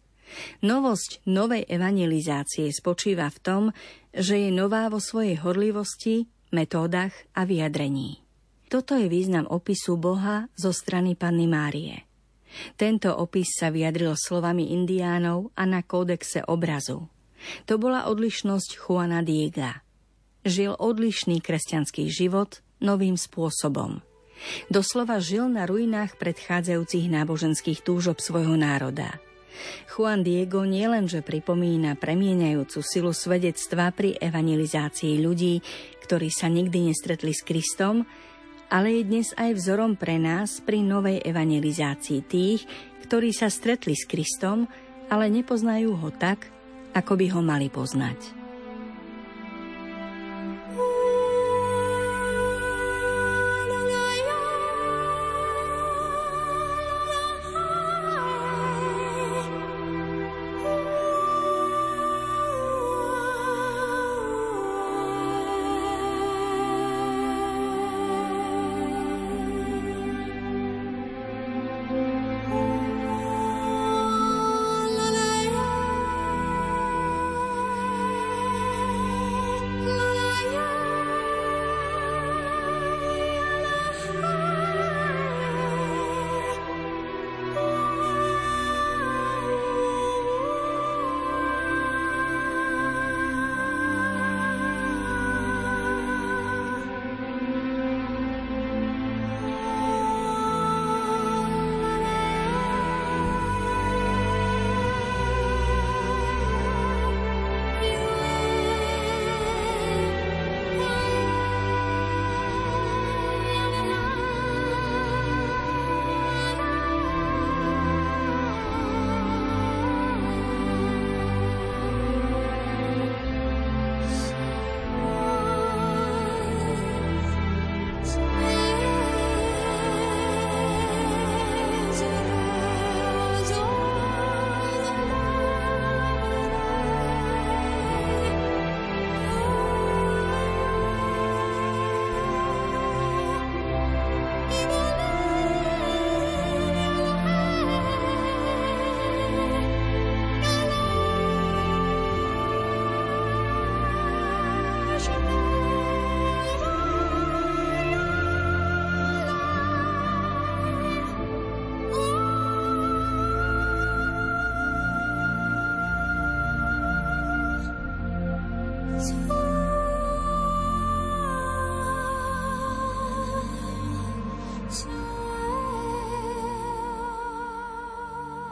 Novosť 0.60 1.24
novej 1.24 1.64
evangelizácie 1.66 2.68
spočíva 2.76 3.32
v 3.32 3.40
tom, 3.40 3.64
že 4.12 4.36
je 4.48 4.50
nová 4.52 4.92
vo 4.92 5.00
svojej 5.00 5.40
horlivosti, 5.40 6.28
metódach 6.52 7.16
a 7.36 7.48
vyjadrení. 7.48 8.27
Toto 8.68 9.00
je 9.00 9.08
význam 9.08 9.48
opisu 9.48 9.96
Boha 9.96 10.52
zo 10.60 10.76
strany 10.76 11.16
Panny 11.16 11.48
Márie. 11.48 12.04
Tento 12.76 13.16
opis 13.16 13.56
sa 13.56 13.72
vyjadril 13.72 14.12
slovami 14.20 14.76
indiánov 14.76 15.56
a 15.56 15.64
na 15.64 15.84
kódexe 15.84 16.44
obrazu. 16.44 17.08
To 17.64 17.80
bola 17.80 18.12
odlišnosť 18.12 18.70
Juana 18.76 19.24
Diega. 19.24 19.84
Žil 20.44 20.76
odlišný 20.76 21.40
kresťanský 21.40 22.12
život 22.12 22.60
novým 22.84 23.16
spôsobom. 23.16 24.04
Doslova 24.68 25.24
žil 25.24 25.48
na 25.48 25.64
ruinách 25.64 26.20
predchádzajúcich 26.20 27.08
náboženských 27.08 27.82
túžob 27.82 28.20
svojho 28.20 28.60
národa. 28.60 29.18
Juan 29.90 30.22
Diego 30.22 30.62
nielenže 30.68 31.26
pripomína 31.26 31.98
premieňajúcu 31.98 32.80
silu 32.86 33.10
svedectva 33.16 33.90
pri 33.90 34.14
evangelizácii 34.20 35.18
ľudí, 35.18 35.64
ktorí 36.06 36.30
sa 36.30 36.46
nikdy 36.52 36.94
nestretli 36.94 37.34
s 37.34 37.42
Kristom, 37.42 38.06
ale 38.68 39.00
je 39.00 39.04
dnes 39.08 39.28
aj 39.36 39.52
vzorom 39.58 39.96
pre 39.96 40.20
nás 40.20 40.60
pri 40.62 40.84
novej 40.84 41.24
evangelizácii 41.24 42.22
tých, 42.28 42.68
ktorí 43.08 43.32
sa 43.32 43.48
stretli 43.48 43.96
s 43.96 44.06
Kristom, 44.06 44.68
ale 45.08 45.32
nepoznajú 45.32 45.96
ho 45.96 46.10
tak, 46.12 46.52
ako 46.92 47.14
by 47.16 47.26
ho 47.32 47.42
mali 47.44 47.72
poznať. 47.72 48.37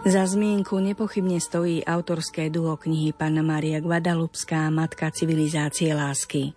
Za 0.05 0.21
zmienku 0.21 0.77
nepochybne 0.77 1.41
stojí 1.41 1.81
autorské 1.81 2.53
duo 2.53 2.77
knihy 2.77 3.09
Panna 3.09 3.41
Maria 3.41 3.81
Guadalupská, 3.81 4.69
matka 4.69 5.09
civilizácie 5.09 5.97
lásky. 5.97 6.53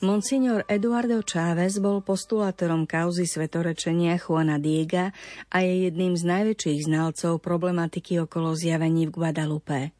Monsignor 0.00 0.64
Eduardo 0.64 1.20
Chávez 1.20 1.76
bol 1.84 2.00
postulátorom 2.00 2.88
kauzy 2.88 3.28
svetorečenia 3.28 4.16
Juana 4.16 4.56
Diega 4.56 5.12
a 5.52 5.60
je 5.60 5.84
jedným 5.84 6.16
z 6.16 6.24
najväčších 6.32 6.88
znalcov 6.88 7.44
problematiky 7.44 8.24
okolo 8.24 8.56
zjavení 8.56 9.04
v 9.04 9.20
Guadalupe. 9.20 9.97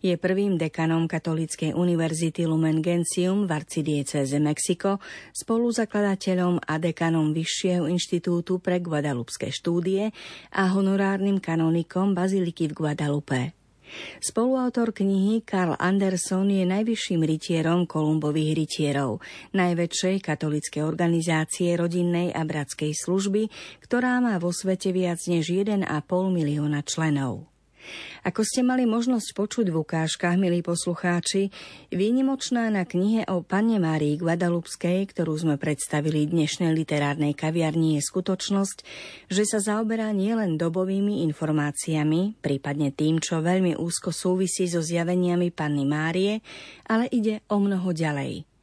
Je 0.00 0.14
prvým 0.16 0.56
dekanom 0.56 1.06
Katolíckej 1.06 1.76
univerzity 1.76 2.44
Lumen 2.44 2.80
Gentium 2.80 3.44
v 3.44 3.50
arcidieceze 3.56 4.38
Mexiko, 4.42 4.98
spoluzakladateľom 5.36 6.64
a 6.64 6.74
dekanom 6.80 7.30
Vyššieho 7.30 7.88
inštitútu 7.90 8.58
pre 8.58 8.80
guadalupské 8.80 9.52
štúdie 9.52 10.10
a 10.52 10.62
honorárnym 10.72 11.38
kanonikom 11.42 12.16
Baziliky 12.16 12.70
v 12.70 12.76
Guadalupe. 12.76 13.56
Spoluautor 14.18 14.90
knihy 14.90 15.46
Karl 15.46 15.78
Anderson 15.78 16.50
je 16.50 16.66
najvyšším 16.66 17.22
rytierom 17.22 17.86
Kolumbových 17.86 18.58
rytierov, 18.58 19.22
najväčšej 19.54 20.16
katolickej 20.26 20.82
organizácie 20.82 21.70
rodinnej 21.78 22.34
a 22.34 22.42
bratskej 22.42 22.92
služby, 22.92 23.46
ktorá 23.86 24.18
má 24.18 24.42
vo 24.42 24.50
svete 24.50 24.90
viac 24.90 25.22
než 25.30 25.54
1,5 25.54 25.86
milióna 26.10 26.82
členov. 26.82 27.55
Ako 28.26 28.42
ste 28.42 28.66
mali 28.66 28.88
možnosť 28.88 29.36
počuť 29.36 29.66
v 29.70 29.80
ukážkach, 29.84 30.34
milí 30.34 30.64
poslucháči, 30.64 31.54
výnimočná 31.94 32.72
na 32.72 32.82
knihe 32.82 33.28
o 33.30 33.44
Panne 33.44 33.78
Márii 33.78 34.18
Guadalupskej, 34.18 35.06
ktorú 35.12 35.36
sme 35.36 35.54
predstavili 35.60 36.26
dnešnej 36.26 36.74
literárnej 36.74 37.38
kaviarni, 37.38 37.98
je 37.98 38.02
skutočnosť, 38.02 38.78
že 39.30 39.44
sa 39.46 39.58
zaoberá 39.62 40.10
nielen 40.10 40.58
dobovými 40.58 41.22
informáciami, 41.30 42.40
prípadne 42.42 42.90
tým, 42.90 43.22
čo 43.22 43.44
veľmi 43.44 43.78
úzko 43.78 44.10
súvisí 44.10 44.66
so 44.66 44.82
zjaveniami 44.82 45.54
Panny 45.54 45.84
Márie, 45.84 46.42
ale 46.90 47.06
ide 47.12 47.44
o 47.52 47.62
mnoho 47.62 47.94
ďalej– 47.94 48.42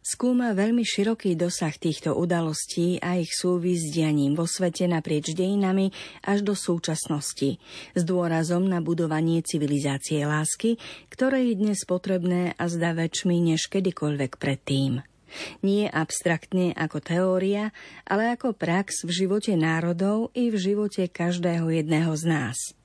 Skúma 0.00 0.56
veľmi 0.56 0.80
široký 0.80 1.36
dosah 1.36 1.72
týchto 1.76 2.16
udalostí 2.16 2.96
a 2.98 3.20
ich 3.20 3.30
súvis 3.36 3.88
s 3.88 3.94
dianím 3.94 4.32
vo 4.32 4.48
svete 4.48 4.88
naprieč 4.88 5.36
dejinami 5.36 5.92
až 6.24 6.42
do 6.42 6.56
súčasnosti, 6.56 7.60
s 7.92 8.02
dôrazom 8.02 8.64
na 8.64 8.80
budovanie 8.80 9.44
civilizácie 9.44 10.24
lásky, 10.24 10.80
ktoré 11.12 11.52
je 11.52 11.54
dnes 11.60 11.80
potrebné 11.84 12.56
a 12.56 12.64
zdá 12.66 12.96
väčšmi 12.96 13.54
než 13.54 13.68
kedykoľvek 13.68 14.40
predtým. 14.40 15.04
Nie 15.62 15.86
abstraktne 15.86 16.74
ako 16.74 16.98
teória, 16.98 17.70
ale 18.02 18.34
ako 18.34 18.50
prax 18.56 19.06
v 19.06 19.14
živote 19.14 19.54
národov 19.54 20.34
i 20.34 20.50
v 20.50 20.58
živote 20.58 21.06
každého 21.06 21.70
jedného 21.70 22.10
z 22.18 22.24
nás– 22.26 22.58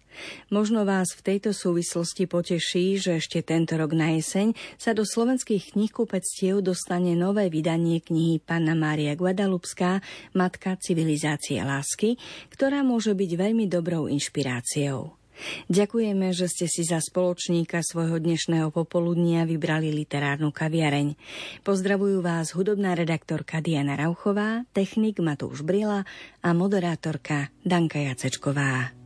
Možno 0.53 0.83
vás 0.83 1.13
v 1.15 1.21
tejto 1.33 1.55
súvislosti 1.55 2.27
poteší, 2.29 2.97
že 2.99 3.19
ešte 3.19 3.41
tento 3.41 3.75
rok 3.75 3.95
na 3.95 4.15
jeseň 4.15 4.53
sa 4.75 4.91
do 4.91 5.03
slovenských 5.03 5.75
knihkupectiev 5.75 6.63
dostane 6.63 7.13
nové 7.13 7.47
vydanie 7.47 8.03
knihy 8.03 8.41
Panna 8.43 8.73
Mária 8.73 9.13
Guadalupská 9.13 9.99
Matka 10.35 10.75
civilizácie 10.79 11.61
lásky, 11.61 12.15
ktorá 12.51 12.83
môže 12.83 13.15
byť 13.15 13.31
veľmi 13.35 13.65
dobrou 13.71 14.07
inšpiráciou. 14.11 15.25
Ďakujeme, 15.67 16.31
že 16.31 16.47
ste 16.47 16.65
si 16.71 16.87
za 16.87 17.03
spoločníka 17.03 17.83
svojho 17.83 18.23
dnešného 18.23 18.71
popoludnia 18.71 19.43
vybrali 19.43 19.91
literárnu 19.91 20.55
kaviareň. 20.55 21.19
Pozdravujú 21.67 22.23
vás 22.23 22.55
hudobná 22.55 22.95
redaktorka 22.95 23.59
Diana 23.59 23.99
Rauchová, 23.99 24.63
technik 24.71 25.19
Matúš 25.19 25.61
Brila 25.61 26.07
a 26.39 26.49
moderátorka 26.55 27.51
Danka 27.67 27.99
Jacečková. 27.99 29.04